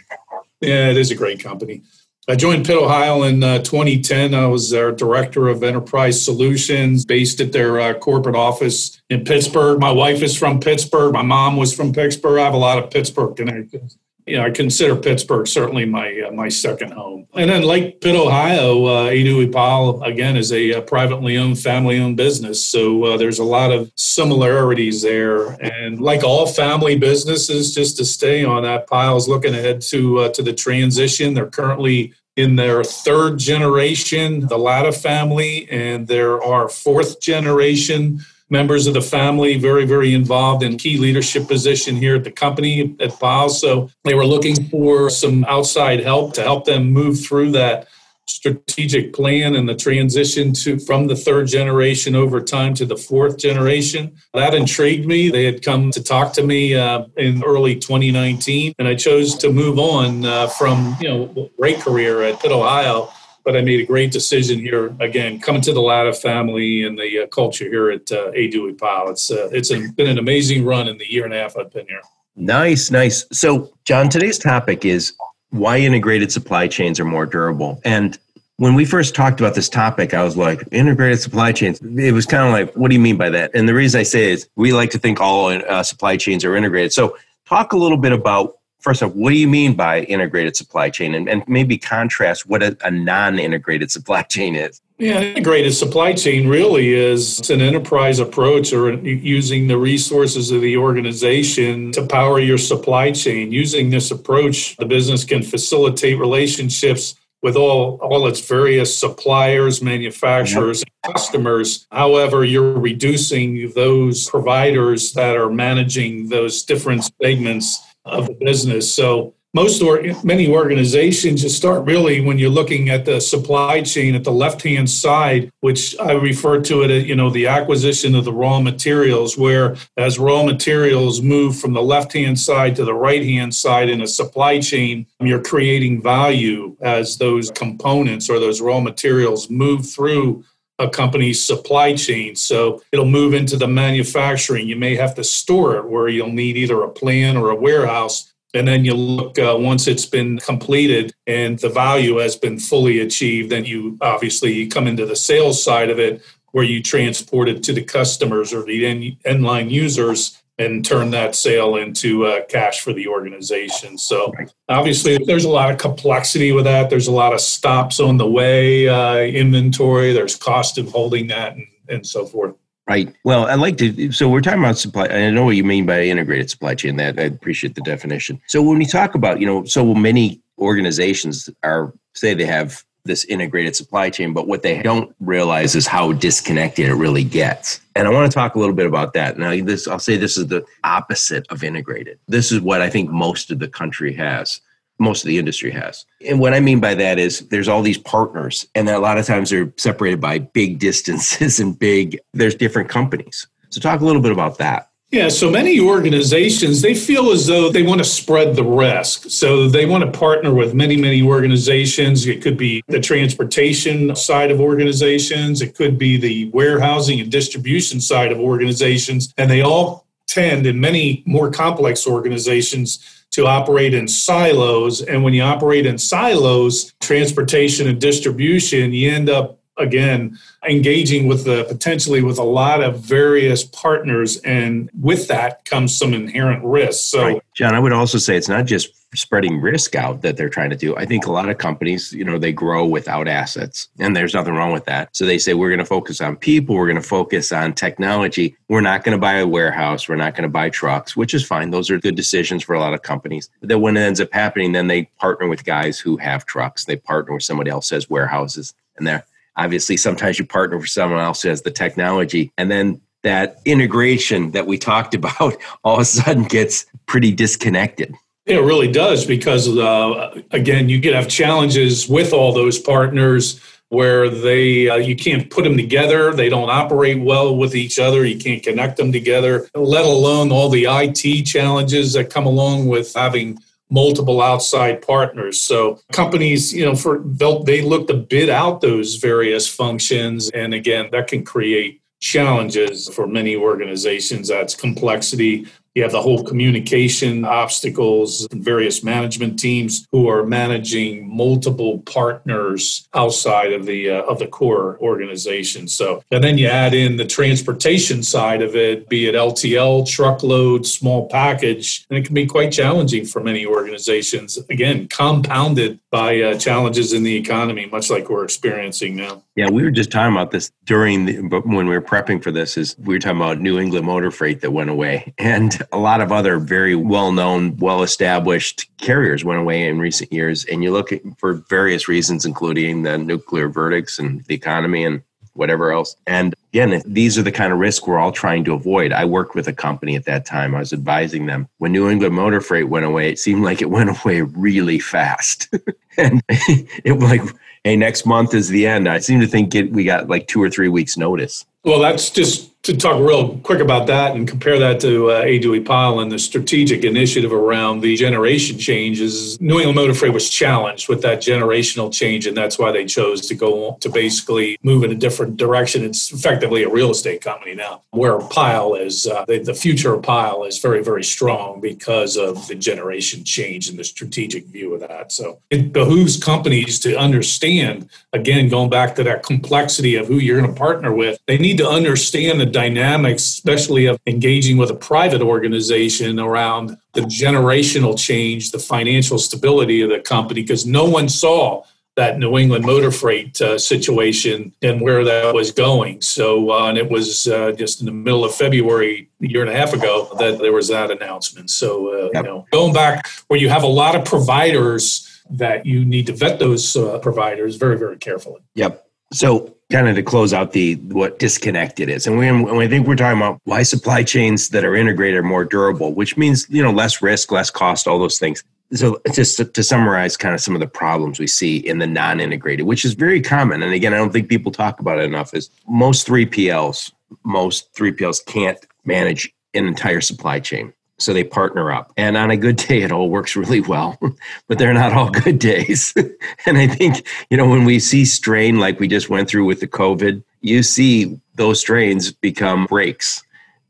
Yeah, 0.61 0.91
it 0.91 0.97
is 0.97 1.11
a 1.11 1.15
great 1.15 1.43
company. 1.43 1.83
I 2.29 2.37
joined 2.37 2.67
Pitt 2.67 2.77
Ohio 2.77 3.23
in 3.23 3.43
uh, 3.43 3.59
2010. 3.59 4.35
I 4.35 4.47
was 4.47 4.71
their 4.71 4.93
director 4.93 5.49
of 5.49 5.63
enterprise 5.63 6.23
solutions 6.23 7.05
based 7.05 7.41
at 7.41 7.53
their 7.53 7.81
uh, 7.81 7.95
corporate 7.95 8.37
office 8.37 9.01
in 9.09 9.25
Pittsburgh. 9.25 9.81
My 9.81 9.91
wife 9.91 10.23
is 10.23 10.37
from 10.37 10.61
Pittsburgh. 10.61 11.13
My 11.13 11.23
mom 11.23 11.57
was 11.57 11.75
from 11.75 11.93
Pittsburgh. 11.93 12.39
I 12.39 12.45
have 12.45 12.55
a 12.55 12.59
lot 12.59 12.79
of 12.79 12.91
Pittsburgh 12.91 13.35
connections 13.35 13.99
you 14.27 14.37
know, 14.37 14.45
I 14.45 14.51
consider 14.51 14.97
Pittsburgh 14.97 15.47
certainly 15.47 15.85
my 15.85 16.21
uh, 16.29 16.31
my 16.33 16.49
second 16.49 16.93
home. 16.93 17.27
And 17.35 17.51
then 17.51 17.63
Lake 17.63 18.01
Pitt, 18.01 18.17
Ohio, 18.17 18.85
uh, 18.87 19.47
Pyle, 19.53 20.03
again, 20.03 20.37
is 20.37 20.53
a, 20.53 20.75
uh, 20.75 20.81
privately 20.83 21.37
owned, 21.37 21.59
family 21.59 21.99
owned 21.99 22.17
business. 22.17 22.65
So 22.65 23.05
uh, 23.05 23.17
there's 23.17 23.39
a 23.39 23.45
lot 23.45 23.73
of 23.73 23.91
similarities 23.97 25.03
there. 25.03 25.51
And 25.63 26.01
like 26.01 26.25
all 26.25 26.47
family 26.47 26.97
businesses, 26.97 27.75
just 27.75 27.97
to 27.99 28.05
stay 28.05 28.45
on 28.45 28.65
that, 28.65 28.89
Pyle's 28.89 29.29
looking 29.29 29.55
ahead 29.55 29.81
to, 29.83 30.19
uh, 30.19 30.29
to 30.31 30.43
the 30.43 30.53
transition. 30.53 31.35
They're 31.35 31.47
currently 31.47 32.15
in 32.37 32.57
their 32.57 32.83
third 32.83 33.39
generation, 33.39 34.47
the 34.49 34.59
Latta 34.59 34.93
family, 34.93 35.71
and 35.71 36.09
there 36.09 36.43
are 36.43 36.69
fourth 36.69 37.21
generation 37.21 38.21
members 38.51 38.87
of 38.87 38.95
the 38.95 39.03
family, 39.03 39.57
very, 39.59 39.87
very 39.87 40.13
involved 40.13 40.63
in 40.63 40.77
key 40.77 40.99
leadership 40.99 41.47
position 41.47 41.97
here 41.97 42.17
at 42.17 42.25
the 42.25 42.31
company 42.31 42.97
at 43.01 43.19
Pyle. 43.19 43.49
So 43.49 43.89
they 44.05 44.15
were 44.15 44.27
looking 44.27 44.69
for 44.69 45.09
some 45.09 45.45
outside 45.45 46.01
help 46.01 46.35
to 46.35 46.43
help 46.43 46.65
them 46.65 46.93
move 46.93 47.21
through 47.25 47.53
that 47.53 47.89
strategic 48.27 49.13
plan 49.13 49.57
and 49.57 49.69
the 49.69 49.75
transition 49.75 50.53
to 50.53 50.79
from 50.79 51.09
the 51.09 51.17
third 51.17 51.49
generation 51.49 52.15
over 52.15 52.41
time 52.41 52.75
to 52.75 52.87
the 52.87 52.97
fourth 52.97 53.37
generation. 53.39 54.17
That 54.35 54.55
intrigued 54.55 55.07
me. 55.07 55.31
They 55.31 55.45
had 55.45 55.63
come 55.63 55.91
to 55.91 56.03
talk 56.03 56.33
to 56.35 56.43
me 56.43 56.75
uh, 56.75 57.07
in 57.17 57.43
early 57.45 57.75
2019, 57.75 58.75
and 58.79 58.87
I 58.87 58.95
chose 58.95 59.37
to 59.39 59.53
move 59.53 59.79
on 59.79 60.25
uh, 60.25 60.47
from 60.47 60.97
you 61.01 61.09
know 61.09 61.51
great 61.59 61.81
career 61.81 62.23
at 62.23 62.41
Pitt, 62.41 62.53
Ohio 62.53 63.11
but 63.45 63.57
I 63.57 63.63
made 63.63 63.81
a 63.81 63.87
great 63.87 64.13
decision 64.13 64.59
here. 64.59 64.95
Again, 65.01 65.41
coming 65.41 65.63
to 65.63 65.73
the 65.73 65.81
Latta 65.81 66.13
family 66.13 66.85
and 66.85 66.99
the 66.99 67.21
uh, 67.23 67.27
culture 67.29 67.65
here 67.65 67.91
at 67.91 68.11
uh, 68.13 68.31
A. 68.35 68.49
Duie 68.51 68.79
Pyle. 68.79 69.09
It's 69.11 69.31
uh, 69.31 69.49
it's 69.53 69.71
a, 69.71 69.89
been 69.93 70.09
an 70.09 70.19
amazing 70.19 70.65
run 70.65 70.89
in 70.89 70.99
the 70.99 71.11
year 71.11 71.25
and 71.25 71.35
a 71.35 71.39
half 71.39 71.57
I've 71.57 71.73
been 71.73 71.87
here. 71.87 72.03
Nice, 72.37 72.91
nice. 72.91 73.27
So, 73.33 73.73
John, 73.85 74.09
today's 74.09 74.39
topic 74.39 74.85
is 74.85 75.15
why 75.51 75.79
integrated 75.79 76.33
supply 76.33 76.69
chains 76.69 77.01
are 77.01 77.05
more 77.05 77.27
durable. 77.27 77.81
And 77.85 78.19
when 78.57 78.75
we 78.75 78.85
first 78.85 79.15
talked 79.15 79.41
about 79.41 79.55
this 79.55 79.69
topic, 79.69 80.15
I 80.15 80.23
was 80.23 80.37
like, 80.37 80.63
integrated 80.71 81.21
supply 81.21 81.53
chains. 81.53 81.81
It 81.81 82.13
was 82.13 82.27
kind 82.27 82.45
of 82.45 82.53
like, 82.53 82.75
what 82.77 82.89
do 82.89 82.95
you 82.95 83.01
mean 83.01 83.17
by 83.17 83.31
that? 83.31 83.51
And 83.55 83.69
the 83.69 83.75
reason 83.75 83.99
I 84.01 84.05
say 84.05 84.31
is 84.31 84.49
we 84.57 84.73
like 84.73 84.91
to 84.91 84.99
think 84.99 85.21
all 85.21 85.49
uh, 85.49 85.83
supply 85.83 86.17
chains 86.17 86.45
are 86.45 86.55
integrated. 86.55 86.93
So, 86.93 87.17
talk 87.47 87.73
a 87.73 87.77
little 87.77 87.97
bit 87.97 88.13
about 88.13 88.60
first 88.81 89.03
off, 89.03 89.13
what 89.15 89.31
do 89.31 89.37
you 89.37 89.49
mean 89.49 89.75
by 89.75 90.03
integrated 90.03 90.57
supply 90.57 90.91
chain? 90.91 91.15
And, 91.15 91.29
and 91.29 91.45
maybe 91.47 91.79
contrast 91.79 92.49
what 92.49 92.63
a, 92.63 92.77
a 92.85 92.91
non 92.91 93.39
integrated 93.39 93.91
supply 93.91 94.23
chain 94.23 94.57
is. 94.57 94.81
Yeah, 94.99 95.23
integrated 95.23 95.73
supply 95.73 96.13
chain 96.13 96.47
really 96.47 96.93
is 96.93 97.49
an 97.49 97.63
enterprise 97.63 98.19
approach 98.19 98.75
or 98.75 98.93
using 98.93 99.67
the 99.67 99.79
resources 99.79 100.51
of 100.51 100.61
the 100.61 100.77
organization 100.77 101.91
to 101.93 102.05
power 102.05 102.39
your 102.39 102.59
supply 102.59 103.11
chain. 103.13 103.51
Using 103.51 103.89
this 103.89 104.11
approach, 104.11 104.77
the 104.77 104.85
business 104.85 105.25
can 105.25 105.43
facilitate 105.43 106.19
relationships 106.19 107.15
with 107.43 107.57
all, 107.57 107.99
all 108.03 108.27
its 108.27 108.47
various 108.47 108.97
suppliers, 108.97 109.81
manufacturers, 109.81 110.83
and 110.83 111.15
customers. 111.15 111.87
However, 111.91 112.45
you're 112.45 112.79
reducing 112.79 113.73
those 113.75 114.29
providers 114.29 115.15
that 115.15 115.37
are 115.37 115.49
managing 115.49 116.29
those 116.29 116.63
different 116.63 117.11
segments 117.23 117.83
of 118.05 118.27
the 118.27 118.35
business. 118.35 118.93
So 118.93 119.35
most 119.53 119.83
or 119.83 120.01
many 120.23 120.49
organizations 120.49 121.43
just 121.43 121.57
start 121.57 121.85
really 121.85 122.21
when 122.21 122.39
you're 122.39 122.51
looking 122.51 122.89
at 122.89 123.05
the 123.05 123.21
supply 123.21 123.83
chain 123.83 124.15
at 124.15 124.23
the 124.23 124.33
left 124.33 124.63
hand 124.63 124.89
side 124.89 125.51
which 125.61 125.99
i 125.99 126.13
refer 126.13 126.61
to 126.61 126.83
it 126.83 126.91
as 126.91 127.05
you 127.05 127.17
know 127.17 127.31
the 127.31 127.47
acquisition 127.47 128.15
of 128.15 128.25
the 128.25 128.33
raw 128.33 128.61
materials 128.61 129.37
where 129.37 129.77
as 129.97 130.19
raw 130.19 130.45
materials 130.45 131.21
move 131.21 131.59
from 131.59 131.73
the 131.73 131.83
left 131.83 132.13
hand 132.13 132.39
side 132.39 132.77
to 132.77 132.85
the 132.85 132.95
right 132.95 133.25
hand 133.25 133.53
side 133.53 133.89
in 133.89 134.01
a 134.03 134.07
supply 134.07 134.61
chain 134.61 135.05
you're 135.21 135.43
creating 135.43 136.01
value 136.01 136.77
as 136.81 137.19
those 137.19 137.51
components 137.51 138.31
or 138.31 138.39
those 138.39 138.61
raw 138.61 138.79
materials 138.79 139.51
move 139.51 139.89
through 139.89 140.45
a 140.81 140.89
company's 140.89 141.45
supply 141.45 141.95
chain. 141.95 142.35
So 142.35 142.83
it'll 142.91 143.05
move 143.05 143.35
into 143.35 143.57
the 143.57 143.69
manufacturing. 143.69 144.67
You 144.67 144.77
may 144.77 144.97
have 144.97 145.15
to 145.17 145.23
store 145.23 145.77
it 145.77 145.89
where 145.89 146.09
you'll 146.09 146.33
need 146.33 146.57
either 146.57 146.83
a 146.83 146.89
plant 146.89 147.37
or 147.37 147.51
a 147.51 147.55
warehouse. 147.55 148.33
And 148.55 148.67
then 148.67 148.85
you 148.85 148.95
look 148.95 149.39
uh, 149.39 149.57
once 149.61 149.87
it's 149.87 150.07
been 150.07 150.39
completed 150.39 151.13
and 151.27 151.59
the 151.59 151.69
value 151.69 152.17
has 152.17 152.35
been 152.35 152.59
fully 152.59 152.99
achieved, 152.99 153.51
then 153.51 153.65
you 153.65 153.99
obviously 154.01 154.67
come 154.67 154.89
into 154.89 155.07
the 155.07 155.15
sales 155.15 155.63
side 155.63 155.91
of 155.91 156.01
it 156.01 156.23
where 156.53 156.65
you 156.65 156.83
transport 156.83 157.49
it 157.49 157.63
to 157.63 157.73
the 157.73 157.85
customers 157.85 158.53
or 158.53 158.65
the 158.65 158.87
end, 158.87 159.17
end 159.25 159.45
line 159.45 159.71
users 159.71 160.40
and 160.61 160.85
turn 160.85 161.11
that 161.11 161.35
sale 161.35 161.77
into 161.77 162.27
uh, 162.27 162.45
cash 162.45 162.83
for 162.83 162.93
the 162.93 163.09
organization. 163.09 163.97
So 163.97 164.33
obviously, 164.69 165.19
there's 165.25 165.47
a 165.47 165.49
lot 165.49 165.71
of 165.71 165.79
complexity 165.79 166.53
with 166.53 166.65
that. 166.65 166.91
There's 166.91 167.07
a 167.07 167.13
lot 167.13 167.33
of 167.33 167.41
stops 167.41 167.99
on 167.99 168.19
the 168.19 168.29
way, 168.29 168.87
uh, 168.87 169.17
inventory. 169.17 170.13
There's 170.13 170.37
cost 170.37 170.77
of 170.77 170.89
holding 170.89 171.29
that, 171.29 171.57
and, 171.57 171.67
and 171.89 172.07
so 172.07 172.27
forth. 172.27 172.55
Right. 172.87 173.15
Well, 173.25 173.47
I 173.47 173.55
like 173.55 173.79
to. 173.79 174.13
So 174.13 174.29
we're 174.29 174.41
talking 174.41 174.59
about 174.59 174.77
supply. 174.77 175.07
I 175.07 175.31
know 175.31 175.45
what 175.45 175.57
you 175.57 175.65
mean 175.65 175.87
by 175.87 176.03
integrated 176.03 176.51
supply 176.51 176.75
chain. 176.75 176.97
That 176.97 177.19
I 177.19 177.23
appreciate 177.23 177.75
the 177.75 177.83
definition. 177.83 178.41
So 178.49 178.63
when 178.63 178.79
we 178.79 178.85
talk 178.85 179.15
about, 179.15 179.41
you 179.41 179.47
know, 179.47 179.65
so 179.65 179.95
many 179.95 180.43
organizations 180.59 181.49
are 181.63 181.95
say 182.15 182.35
they 182.35 182.45
have 182.47 182.85
this 183.05 183.25
integrated 183.25 183.77
supply 183.77 184.11
chain, 184.11 184.33
but 184.33 184.47
what 184.47 184.63
they 184.63 184.83
don't 184.83 185.15
realize 185.21 185.75
is 185.75 185.87
how 185.87 186.13
disconnected 186.13 186.87
it 186.87 186.95
really 186.95 187.25
gets. 187.25 187.81
And 187.97 188.07
I 188.07 188.11
want 188.11 188.31
to 188.31 188.35
talk 188.35 188.55
a 188.55 188.59
little 188.59 188.75
bit 188.75 188.87
about 188.87 189.15
that. 189.15 189.39
Now, 189.39 189.51
this 189.63 189.89
I'll 189.89 189.99
say 189.99 190.17
this 190.17 190.37
is 190.37 190.49
the 190.49 190.65
opposite 190.85 191.47
of 191.51 191.65
integrated. 191.65 192.19
This 192.29 192.53
is 192.53 192.61
what 192.61 192.83
I 192.83 192.91
think 192.91 193.11
most 193.11 193.51
of 193.51 193.59
the 193.59 193.69
country 193.69 194.13
has, 194.15 194.61
most 194.99 195.25
of 195.25 195.29
the 195.29 195.39
industry 195.39 195.71
has. 195.71 196.05
And 196.27 196.41
what 196.41 196.55
I 196.55 196.61
mean 196.61 196.81
by 196.81 196.95
that 196.95 197.19
is 197.19 197.41
there's 197.49 197.69
all 197.69 197.83
these 197.83 197.99
partners, 197.99 198.67
and 198.75 198.89
a 198.89 198.99
lot 198.99 199.19
of 199.19 199.27
times 199.27 199.51
they're 199.51 199.73
separated 199.77 200.21
by 200.21 200.39
big 200.39 200.79
distances 200.81 201.59
and 201.59 201.79
big, 201.79 202.19
there's 202.33 202.55
different 202.55 202.89
companies. 202.89 203.47
So 203.71 203.81
talk 203.81 204.01
a 204.01 204.05
little 204.05 204.23
bit 204.23 204.33
about 204.33 204.59
that. 204.59 204.90
Yeah, 205.11 205.29
so 205.29 205.51
many 205.51 205.81
organizations, 205.81 206.83
they 206.83 206.95
feel 206.95 207.31
as 207.33 207.49
though 207.49 207.69
they 207.69 207.83
want 207.83 207.99
to 207.99 208.05
spread 208.05 208.55
the 208.55 208.63
risk. 208.63 209.29
So 209.29 209.69
they 209.69 209.85
want 209.85 210.05
to 210.05 210.19
partner 210.19 210.55
with 210.55 210.73
many, 210.73 210.97
many 210.97 211.21
organizations. 211.21 212.27
It 212.27 212.41
could 212.41 212.57
be 212.57 212.85
the 212.87 213.01
transportation 213.01 214.15
side 214.15 214.53
of 214.53 214.61
organizations, 214.61 215.63
it 215.63 215.75
could 215.75 215.99
be 215.99 216.17
the 216.17 216.49
warehousing 216.51 217.19
and 217.21 217.31
distribution 217.31 218.01
side 218.01 218.31
of 218.31 218.39
organizations. 218.39 219.35
And 219.37 219.51
they 219.51 219.63
all 219.63 220.07
tend, 220.29 220.65
in 220.65 220.79
many 220.79 221.25
more 221.27 221.51
complex 221.51 222.07
organizations, 222.07 223.25
to 223.33 223.47
operate 223.47 223.95
in 223.95 224.07
silos. 224.07 225.03
And 225.03 225.25
when 225.25 225.35
you 225.35 225.43
operate 225.43 225.87
in 225.87 225.99
silos, 225.99 226.93
transportation 227.01 227.89
and 227.89 228.01
distribution, 228.01 228.93
you 228.93 229.11
end 229.11 229.29
up 229.29 229.60
again 229.81 230.39
engaging 230.69 231.27
with 231.27 231.45
the 231.45 231.65
potentially 231.65 232.23
with 232.23 232.39
a 232.39 232.45
lot 232.45 232.83
of 232.83 233.01
various 233.01 233.65
partners 233.65 234.37
and 234.39 234.91
with 235.01 235.29
that 235.29 235.65
comes 235.65 235.97
some 235.97 236.15
inherent 236.15 236.63
risks 236.65 237.03
so 237.03 237.25
right. 237.25 237.43
john 237.55 237.75
i 237.75 237.79
would 237.79 237.93
also 237.93 238.19
say 238.19 238.37
it's 238.37 238.49
not 238.49 238.67
just 238.67 239.01
spreading 239.15 239.61
risk 239.61 239.97
out 239.97 240.23
that 240.23 240.37
they're 240.37 240.49
trying 240.49 240.71
to 240.71 240.77
do. 240.77 240.97
I 240.97 241.05
think 241.05 241.27
a 241.27 241.33
lot 241.33 241.49
of 241.49 241.59
companies 241.59 242.13
you 242.13 242.25
know 242.25 242.39
they 242.39 242.53
grow 242.53 242.87
without 242.87 243.27
assets 243.27 243.89
and 243.99 244.15
there's 244.15 244.35
nothing 244.35 244.55
wrong 244.55 244.73
with 244.73 244.85
that. 244.85 245.15
So 245.17 245.27
they 245.27 245.39
say 245.39 245.55
we're 245.55 245.69
going 245.69 245.81
to 245.81 245.85
focus 245.85 246.21
on 246.21 246.37
people 246.37 246.77
we're 246.77 246.87
going 246.87 247.01
to 247.01 247.03
focus 247.03 247.51
on 247.51 247.73
technology. 247.73 248.57
We're 248.69 248.81
not 248.81 249.03
going 249.03 249.17
to 249.17 249.21
buy 249.21 249.35
a 249.35 249.47
warehouse 249.47 250.09
we're 250.09 250.17
not 250.17 250.35
going 250.35 250.45
to 250.45 250.49
buy 250.49 250.71
trucks 250.71 251.17
which 251.17 251.35
is 251.35 251.45
fine. 251.45 251.71
Those 251.71 251.91
are 251.91 251.99
good 251.99 252.15
decisions 252.15 252.63
for 252.63 252.75
a 252.75 252.81
lot 252.81 252.95
of 252.95 253.03
companies. 253.03 253.51
But 253.61 253.69
then 253.69 253.81
when 253.81 253.97
it 253.97 254.01
ends 254.01 254.21
up 254.21 254.33
happening 254.33 254.73
then 254.73 254.87
they 254.87 255.05
partner 255.19 255.49
with 255.49 255.65
guys 255.65 255.99
who 255.99 256.17
have 256.19 256.47
trucks. 256.47 256.85
They 256.85 256.97
partner 256.97 257.35
with 257.35 257.43
somebody 257.43 257.71
else 257.71 257.91
has 257.91 258.09
warehouses 258.09 258.75
and 258.97 259.07
they're 259.07 259.25
Obviously, 259.61 259.99
sometimes 259.99 260.39
you 260.39 260.47
partner 260.47 260.79
with 260.79 260.89
someone 260.89 261.21
else 261.21 261.43
who 261.43 261.51
has 261.51 261.61
the 261.61 261.71
technology, 261.71 262.51
and 262.57 262.71
then 262.71 262.99
that 263.23 263.61
integration 263.67 264.53
that 264.53 264.67
we 264.67 264.79
talked 264.79 265.15
about 265.21 265.55
all 265.85 265.97
of 265.97 266.01
a 266.01 266.05
sudden 266.07 266.45
gets 266.45 266.87
pretty 267.05 267.31
disconnected. 267.31 268.15
It 268.47 268.63
really 268.63 268.91
does 268.91 269.27
because, 269.27 269.69
uh, 269.69 270.41
again, 270.51 270.89
you 270.89 271.01
could 271.03 271.13
have 271.13 271.29
challenges 271.29 272.09
with 272.09 272.33
all 272.33 272.55
those 272.55 272.79
partners 272.79 273.61
where 273.91 274.31
they 274.31 274.89
uh, 274.89 274.97
you 274.97 275.15
can't 275.15 275.51
put 275.51 275.65
them 275.65 275.77
together 275.77 276.33
they 276.33 276.49
don't 276.49 276.71
operate 276.71 277.21
well 277.21 277.57
with 277.57 277.75
each 277.75 277.99
other 277.99 278.25
you 278.25 278.39
can't 278.39 278.63
connect 278.63 278.97
them 278.97 279.11
together 279.11 279.69
let 279.75 280.05
alone 280.05 280.53
all 280.53 280.69
the 280.69 280.87
IT 280.89 281.43
challenges 281.45 282.13
that 282.13 282.31
come 282.31 282.47
along 282.47 282.87
with 282.87 283.13
having 283.15 283.59
multiple 283.91 284.41
outside 284.41 285.05
partners. 285.05 285.61
So 285.61 286.01
companies 286.13 286.73
you 286.73 286.85
know 286.85 286.95
for 286.95 287.19
they 287.65 287.83
look 287.83 288.07
to 288.09 288.15
bid 288.15 288.49
out 288.49 288.81
those 288.81 289.17
various 289.17 289.69
functions. 289.69 290.51
And 290.51 290.75
again 290.75 291.09
that 291.13 291.27
can 291.27 291.45
create 291.45 292.01
challenges 292.21 293.09
for 293.09 293.27
many 293.27 293.57
organizations. 293.57 294.49
That's 294.49 294.75
complexity 294.75 295.67
you 295.95 296.03
have 296.03 296.13
the 296.13 296.23
whole 296.23 296.45
communication 296.45 297.45
obstacles 297.45 298.47
various 298.53 299.03
management 299.03 299.59
teams 299.59 300.07
who 300.13 300.29
are 300.29 300.45
managing 300.45 301.29
multiple 301.29 301.99
partners 302.01 303.09
outside 303.15 303.73
of 303.73 303.87
the 303.87 304.11
uh, 304.11 304.23
of 304.23 304.39
the 304.39 304.47
core 304.47 304.99
organization. 305.01 305.89
So, 305.89 306.23
and 306.31 306.45
then 306.45 306.59
you 306.59 306.67
add 306.67 306.95
in 306.95 307.17
the 307.17 307.25
transportation 307.25 308.23
side 308.23 308.63
of 308.63 308.77
it, 308.77 309.09
be 309.09 309.29
it 309.29 309.35
LTL, 309.35 310.09
truckload, 310.09 310.87
small 310.87 311.29
package, 311.29 312.07
and 312.11 312.19
it 312.19 312.25
can 312.25 312.35
be 312.35 312.47
quite 312.47 312.73
challenging 312.73 313.25
for 313.25 313.43
many 313.43 313.67
organizations. 313.67 314.59
Again, 314.69 315.09
compounded 315.09 315.99
by 316.11 316.41
uh, 316.41 316.59
challenges 316.59 317.13
in 317.13 317.23
the 317.23 317.37
economy, 317.37 317.87
much 317.87 318.11
like 318.11 318.29
we're 318.29 318.45
experiencing 318.45 319.17
now. 319.17 319.43
Yeah, 319.57 319.71
we 319.71 319.83
were 319.83 319.91
just 319.91 320.11
talking 320.11 320.33
about 320.33 320.51
this 320.51 320.71
during 320.85 321.27
the, 321.27 321.61
when 321.65 321.87
we 321.87 321.95
were 321.95 322.03
prepping 322.03 322.43
for 322.43 322.53
this. 322.53 322.77
Is 322.77 322.97
we 322.99 323.15
were 323.15 323.19
talking 323.19 323.39
about 323.39 323.61
New 323.61 323.79
England 323.79 324.07
Motor 324.07 324.31
Freight 324.31 324.61
that 324.61 324.73
went 324.73 324.91
away, 324.91 325.35
and 325.39 325.80
a 325.93 325.99
lot 325.99 326.21
of 326.21 326.33
other 326.33 326.59
very 326.59 326.95
well 326.95 327.33
known, 327.33 327.77
well 327.77 328.03
established 328.03 328.89
carriers 328.99 329.45
went 329.45 329.61
away 329.61 329.87
in 329.87 329.99
recent 329.99 330.33
years. 330.33 330.65
And 330.67 330.83
you 330.83 330.93
look 330.93 331.13
at, 331.13 331.21
for 331.39 331.55
various 331.69 332.09
reasons, 332.09 332.45
including 332.45 333.03
the 333.03 333.19
nuclear 333.19 333.69
verdicts 333.69 334.19
and 334.19 334.45
the 334.45 334.55
economy 334.55 335.05
and 335.05 335.23
whatever 335.55 335.93
else. 335.93 336.17
And 336.27 336.55
again, 336.73 337.03
these 337.05 337.37
are 337.39 337.43
the 337.43 337.53
kind 337.53 337.73
of 337.73 337.79
risks 337.79 338.07
we're 338.07 338.19
all 338.19 338.33
trying 338.33 338.65
to 338.65 338.73
avoid. 338.73 339.13
I 339.13 339.25
worked 339.25 339.55
with 339.55 339.69
a 339.69 339.73
company 339.73 340.17
at 340.17 340.25
that 340.25 340.47
time. 340.47 340.75
I 340.75 340.79
was 340.79 340.93
advising 340.93 341.47
them. 341.47 341.69
When 341.79 341.93
New 341.93 342.09
England 342.09 342.35
Motor 342.35 342.61
Freight 342.61 342.89
went 342.89 343.05
away, 343.05 343.31
it 343.31 343.39
seemed 343.39 343.63
like 343.63 343.83
it 343.83 343.91
went 343.91 344.11
away 344.11 344.43
really 344.43 344.99
fast. 344.99 345.69
and 346.17 346.43
it 346.49 347.13
was 347.13 347.31
like, 347.31 347.43
hey, 347.85 347.97
next 347.97 348.27
month 348.27 348.55
is 348.55 348.69
the 348.69 348.87
end. 348.87 349.09
I 349.09 349.19
seem 349.19 349.41
to 349.41 349.47
think 349.47 349.75
it, 349.75 349.93
we 349.93 350.05
got 350.05 350.29
like 350.29 350.49
two 350.49 350.63
or 350.63 350.71
three 350.71 350.89
weeks 350.89 351.17
notice. 351.17 351.67
Well, 351.85 352.01
that's 352.01 352.31
just 352.31 352.70
to 352.83 352.97
talk 352.97 353.21
real 353.21 353.59
quick 353.59 353.81
about 353.81 354.07
that 354.07 354.35
and 354.35 354.49
compare 354.49 354.79
that 354.79 355.01
to 355.01 355.31
uh, 355.31 355.43
A. 355.45 355.59
Duie 355.59 355.85
Pyle 355.85 356.21
and 356.21 356.33
the 356.33 356.39
strategic 356.39 357.05
initiative 357.05 357.53
around 357.53 358.01
the 358.01 358.17
generation 358.17 358.79
changes, 358.79 359.61
New 359.61 359.79
England 359.79 359.97
Motor 359.97 360.15
Freight 360.15 360.33
was 360.33 360.49
challenged 360.49 361.07
with 361.07 361.21
that 361.21 361.41
generational 361.41 362.11
change, 362.11 362.47
and 362.47 362.57
that's 362.57 362.79
why 362.79 362.91
they 362.91 363.05
chose 363.05 363.47
to 363.49 363.55
go 363.55 363.99
to 364.01 364.09
basically 364.09 364.79
move 364.83 365.05
in 365.05 365.11
a 365.13 365.15
different 365.15 365.59
direction. 365.59 366.03
It's 366.03 366.33
effectively 366.33 366.83
a 366.83 366.89
real 366.89 367.11
estate 367.11 367.43
company 367.43 367.75
now, 367.75 368.03
where 368.13 368.39
Pyle 368.39 368.95
is 368.95 369.27
uh, 369.27 369.45
the, 369.47 369.59
the 369.59 369.75
future 369.75 370.15
of 370.15 370.23
Pyle 370.23 370.65
is 370.65 370.79
very, 370.79 371.05
very 371.05 371.25
strong 371.25 371.83
because 371.83 372.39
of 372.39 372.67
the 372.69 372.75
generation 372.75 373.45
change 373.45 373.91
and 373.91 373.99
the 373.99 374.05
strategic 374.05 374.65
view 374.67 374.95
of 374.95 375.01
that. 375.01 375.33
So 375.33 375.61
it 375.69 375.93
behooves 375.93 376.43
companies 376.43 376.99
to 377.01 377.15
understand, 377.19 378.09
again, 378.33 378.71
going 378.71 378.89
back 378.89 379.17
to 379.17 379.25
that 379.25 379.43
complexity 379.43 380.17
of 380.17 380.29
who 380.29 380.37
you're 380.37 380.59
going 380.59 380.73
to 380.73 380.79
partner 380.79 381.13
with, 381.13 381.39
they 381.47 381.59
need 381.59 381.77
to 381.77 381.89
understand 381.89 382.59
the 382.59 382.70
dynamics, 382.71 383.43
especially 383.43 384.07
of 384.07 384.19
engaging 384.27 384.77
with 384.77 384.91
a 384.91 384.95
private 384.95 385.43
organization 385.43 386.39
around 386.39 386.97
the 387.13 387.23
generational 387.23 388.19
change, 388.19 388.71
the 388.71 388.79
financial 388.79 389.39
stability 389.39 390.01
of 390.03 390.11
the 390.11 390.21
company, 390.21 390.63
because 390.63 390.87
no 390.87 391.05
one 391.05 391.29
saw 391.29 391.83
that 392.17 392.39
New 392.39 392.59
England 392.59 392.85
motor 392.85 393.11
freight 393.11 393.61
uh, 393.63 393.79
situation 393.79 394.75
and 394.83 395.01
where 395.01 395.25
that 395.25 395.55
was 395.55 395.71
going. 395.71 396.21
So, 396.21 396.71
uh, 396.71 396.89
and 396.89 396.99
it 396.99 397.11
was 397.11 397.47
uh, 397.47 397.73
just 397.73 398.01
in 398.01 398.07
the 398.07 398.13
middle 398.13 398.45
of 398.45 398.55
February, 398.55 399.31
a 399.41 399.47
year 399.47 399.63
and 399.63 399.71
a 399.71 399.75
half 399.75 399.93
ago, 399.93 400.29
that 400.39 400.59
there 400.59 400.73
was 400.73 400.89
that 400.89 401.11
announcement. 401.11 401.71
So, 401.71 402.09
uh, 402.13 402.31
yep. 402.35 402.45
you 402.45 402.51
know, 402.51 402.67
going 402.73 402.93
back 402.93 403.29
where 403.47 403.59
you 403.59 403.69
have 403.69 403.85
a 403.85 403.89
lot 403.89 404.17
of 404.17 404.25
providers 404.25 405.43
that 405.51 405.87
you 405.87 406.05
need 406.05 406.27
to 406.27 406.33
vet 406.33 406.59
those 406.59 406.95
uh, 406.95 407.19
providers 407.21 407.77
very, 407.77 407.97
very 407.97 408.17
carefully. 408.17 408.61
Yep. 408.75 409.07
So, 409.33 409.77
kind 409.91 410.09
of 410.09 410.17
to 410.17 410.23
close 410.23 410.53
out 410.53 410.73
the 410.73 410.95
what 410.97 411.39
disconnected 411.39 412.09
is, 412.09 412.27
and 412.27 412.39
we, 412.39 412.49
and 412.49 412.69
I 412.69 412.89
think 412.89 413.07
we're 413.07 413.17
talking 413.17 413.39
about 413.39 413.61
why 413.65 413.83
supply 413.83 414.23
chains 414.23 414.71
that 414.71 414.85
are 414.85 414.95
integrated 414.95 415.39
are 415.39 415.43
more 415.43 415.65
durable, 415.65 416.15
which 416.15 416.37
means 416.37 416.67
you 416.71 416.83
know 416.83 416.91
less 416.91 417.21
risk, 417.23 417.53
less 417.53 417.71
cost, 417.71 418.07
all 418.07 418.19
those 418.19 418.39
things. 418.39 418.63
So, 418.93 419.21
just 419.33 419.57
to, 419.59 419.67
to 419.67 419.83
summarize, 419.85 420.37
kind 420.37 420.55
of 420.55 420.61
some 420.61 420.75
of 420.75 420.81
the 420.81 420.89
problems 420.89 421.39
we 421.39 421.47
see 421.47 421.77
in 421.77 421.99
the 421.99 422.09
non-integrated, 422.09 422.87
which 422.87 423.05
is 423.05 423.15
very 423.15 423.41
common, 423.41 423.83
and 423.83 423.93
again, 423.93 424.15
I 424.15 424.17
don't 424.17 424.33
think 424.33 424.49
people 424.49 424.73
talk 424.73 425.01
about 425.01 425.19
it 425.19 425.25
enough. 425.25 425.55
Is 425.55 425.71
most 425.89 426.27
three 426.27 426.47
PLs, 426.47 427.13
most 427.45 427.93
three 427.95 428.13
PLs 428.13 428.45
can't 428.45 428.79
manage 429.05 429.53
an 429.75 429.87
entire 429.87 430.21
supply 430.21 430.59
chain 430.61 430.93
so 431.21 431.33
they 431.33 431.45
partner 431.45 431.93
up. 431.93 432.13
And 432.17 432.37
on 432.37 432.51
a 432.51 432.57
good 432.57 432.77
day, 432.77 433.03
it 433.03 433.13
all 433.13 433.31
works 433.31 433.57
really 433.57 433.81
well, 433.81 434.19
but 434.69 434.79
they're 434.79 434.95
not 434.95 435.13
all 435.13 435.31
good 435.31 435.59
days. 435.59 436.15
and 436.67 436.79
I 436.79 436.87
think, 436.87 437.27
you 437.51 437.57
know, 437.57 437.69
when 437.69 437.85
we 437.85 437.99
see 437.99 438.25
strain 438.25 438.79
like 438.79 438.99
we 438.99 439.09
just 439.09 439.31
went 439.31 439.49
through 439.49 439.67
with 439.67 439.81
the 439.81 439.89
COVID, 439.89 440.43
you 440.63 440.83
see 440.83 441.39
those 441.55 441.81
strains 441.81 442.33
become 442.33 442.87
breaks. 442.87 443.43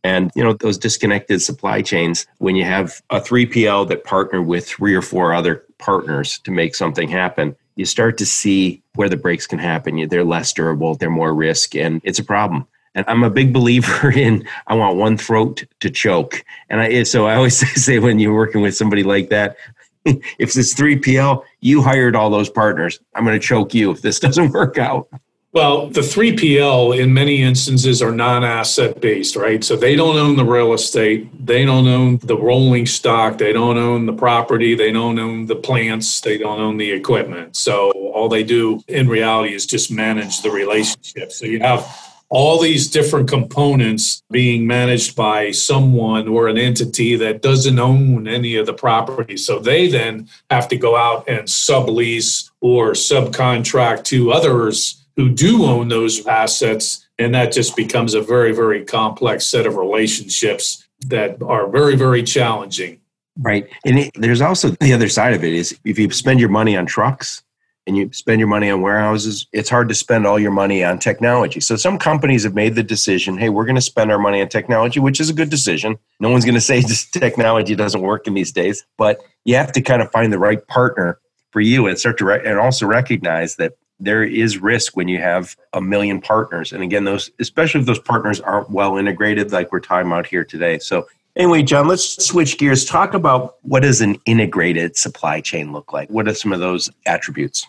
And, 0.03 0.31
you 0.35 0.43
know, 0.43 0.55
those 0.55 0.79
disconnected 0.79 1.43
supply 1.43 1.83
chains, 1.83 2.27
when 2.39 2.57
you 2.57 2.65
have 2.65 3.03
a 3.11 3.21
3PL 3.21 3.89
that 3.89 4.05
partner 4.05 4.41
with 4.41 4.67
three 4.67 4.95
or 4.95 5.03
four 5.03 5.35
other 5.35 5.65
partners 5.79 6.39
to 6.41 6.51
make 6.51 6.75
something 6.75 7.09
happen, 7.09 7.55
you 7.77 7.85
start 7.85 8.19
to 8.19 8.27
see 8.27 8.83
where 8.95 9.09
the 9.09 9.17
breaks 9.17 9.47
can 9.47 9.59
happen. 9.59 10.09
They're 10.09 10.25
less 10.25 10.53
durable, 10.53 10.95
they're 10.95 11.11
more 11.11 11.35
risk, 11.35 11.75
and 11.75 12.01
it's 12.05 12.19
a 12.19 12.25
problem. 12.25 12.67
And 12.95 13.05
I'm 13.09 13.23
a 13.23 13.31
big 13.31 13.53
believer 13.53 14.11
in 14.17 14.47
I 14.67 14.75
want 14.75 14.97
one 14.97 15.17
throat 15.17 15.65
to 15.81 15.91
choke. 15.91 16.45
And 16.69 16.81
I 16.81 17.03
so 17.05 17.27
I 17.27 17.37
always 17.37 17.59
say 17.83 17.99
when 17.99 18.19
you're 18.19 18.35
working 18.35 18.63
with 18.63 18.77
somebody 18.77 19.03
like 19.03 19.29
that, 19.31 19.57
if 20.05 20.57
it's 20.57 20.75
3PL, 20.75 21.45
you 21.61 21.83
hired 21.83 22.17
all 22.17 22.31
those 22.31 22.51
partners. 22.51 23.01
I'm 23.15 23.25
going 23.25 23.39
to 23.39 23.47
choke 23.47 23.75
you 23.75 23.91
if 23.91 24.03
this 24.03 24.19
doesn't 24.19 24.53
work 24.53 24.79
out. 24.79 25.09
Well, 25.53 25.89
the 25.89 26.01
3PL 26.01 26.97
in 26.97 27.13
many 27.13 27.43
instances 27.43 28.01
are 28.01 28.13
non 28.13 28.45
asset 28.45 29.01
based, 29.01 29.35
right? 29.35 29.65
So 29.65 29.75
they 29.75 29.97
don't 29.97 30.17
own 30.17 30.37
the 30.37 30.45
real 30.45 30.73
estate. 30.73 31.29
They 31.45 31.65
don't 31.65 31.89
own 31.89 32.19
the 32.19 32.37
rolling 32.37 32.87
stock. 32.87 33.39
They 33.39 33.53
don't 33.53 33.77
own 33.77 34.07
the 34.07 34.13
property. 34.13 34.77
They 34.77 34.93
don't 34.93 35.19
own 35.19 35.47
the 35.47 35.57
plants. 35.57 36.21
They 36.21 36.39
don't 36.39 36.61
own 36.61 36.77
the 36.77 36.93
equipment. 36.93 37.57
So 37.57 37.91
all 37.91 38.29
they 38.29 38.45
do 38.45 38.81
in 38.87 39.09
reality 39.09 39.53
is 39.53 39.67
just 39.67 39.91
manage 39.91 40.41
the 40.43 40.53
relationship. 40.53 41.33
So 41.33 41.47
you 41.47 41.59
have 41.59 41.85
all 42.31 42.61
these 42.61 42.89
different 42.89 43.29
components 43.29 44.23
being 44.31 44.67
managed 44.67 45.17
by 45.17 45.51
someone 45.51 46.29
or 46.29 46.47
an 46.47 46.57
entity 46.57 47.17
that 47.17 47.43
doesn't 47.43 47.79
own 47.79 48.29
any 48.29 48.55
of 48.55 48.67
the 48.67 48.73
property. 48.73 49.37
So 49.37 49.59
they 49.59 49.89
then 49.89 50.29
have 50.49 50.69
to 50.69 50.77
go 50.77 50.97
out 50.97 51.29
and 51.29 51.49
sublease 51.49 52.49
or 52.61 52.93
subcontract 52.93 54.05
to 54.05 54.33
others 54.33 55.05
who 55.17 55.29
do 55.29 55.65
own 55.65 55.89
those 55.89 56.25
assets. 56.27 57.07
And 57.19 57.35
that 57.35 57.53
just 57.53 57.75
becomes 57.75 58.15
a 58.15 58.23
very, 58.23 58.53
very 58.53 58.85
complex 58.85 59.45
set 59.47 59.67
of 59.67 59.77
relationships 59.77 60.87
that 61.09 61.43
are 61.43 61.69
very, 61.69 61.97
very 61.97 62.23
challenging. 62.23 63.01
Right. 63.39 63.69
And 63.85 63.99
it, 63.99 64.13
there's 64.15 64.41
also 64.41 64.71
the 64.81 64.93
other 64.93 65.09
side 65.09 65.35
of 65.35 65.43
it 65.43 65.53
is 65.53 65.77
if 65.85 65.99
you 65.99 66.11
spend 66.13 66.39
your 66.39 66.49
money 66.49 66.77
on 66.77 66.87
trucks, 66.87 67.43
and 67.87 67.97
you 67.97 68.13
spend 68.13 68.39
your 68.39 68.49
money 68.49 68.71
on 68.71 68.83
warehouses, 68.83 69.47
it's 69.53 69.71
hard 69.71 69.89
to 69.89 69.95
spend 69.95 70.27
all 70.27 70.39
your 70.39 70.51
money 70.51 70.85
on 70.85 70.99
technology. 70.99 71.61
So 71.61 71.77
some 71.77 71.99
companies 71.99 72.45
have 72.45 72.55
made 72.55 72.75
the 72.75 72.83
decision, 72.83 73.39
hey, 73.39 73.49
we're 73.49 73.65
going 73.65 73.77
to 73.77 73.81
spend 73.81 74.13
our 74.13 74.19
money 74.19 74.41
on 74.41 74.49
technology, 74.49 75.01
which 75.01 75.21
is 75.21 75.31
a 75.31 75.35
good 75.35 75.51
decision. 75.51 75.99
No 76.21 76.31
one's 76.31 76.45
going 76.45 76.55
to 76.57 76.61
say 76.61 76.81
this 76.81 77.09
technology 77.11 77.75
doesn't 77.75 78.03
work 78.03 78.27
in 78.27 78.35
these 78.35 78.53
days, 78.53 78.85
but 78.97 79.21
you 79.45 79.57
have 79.57 79.73
to 79.73 79.81
kind 79.81 80.03
of 80.03 80.11
find 80.13 80.33
the 80.33 80.39
right 80.39 80.67
partner 80.69 81.19
for 81.51 81.61
you 81.61 81.87
and 81.87 81.99
start 81.99 82.19
to 82.19 82.25
re- 82.25 82.43
and 82.45 82.59
also 82.59 82.87
recognize 82.87 83.57
that 83.57 83.73
there 83.99 84.25
is 84.25 84.59
risk 84.59 84.97
when 84.97 85.09
you 85.09 85.19
have 85.19 85.57
a 85.73 85.81
million 85.81 86.21
partners. 86.21 86.73
And 86.73 86.83
again, 86.83 87.05
those 87.05 87.31
especially 87.39 87.81
if 87.81 87.87
those 87.87 87.99
partners 87.99 88.41
aren't 88.41 88.71
well 88.71 88.97
integrated 88.97 89.53
like 89.53 89.73
we're 89.73 89.81
talking 89.81 90.11
about 90.11 90.27
here 90.27 90.45
today. 90.45 90.79
So 90.79 91.07
Anyway, 91.37 91.63
John, 91.63 91.87
let's 91.87 92.25
switch 92.25 92.59
gears. 92.59 92.85
Talk 92.85 93.15
about 93.15 93.57
what 93.63 93.83
does 93.83 94.01
an 94.01 94.17
integrated 94.27 94.97
supply 94.97 95.41
chain 95.41 95.73
look 95.73 95.93
like? 95.93 96.09
What 96.11 96.27
are 96.29 96.35
some 96.35 96.53
of 96.53 96.61
those 96.61 96.91
attributes? 97.07 97.67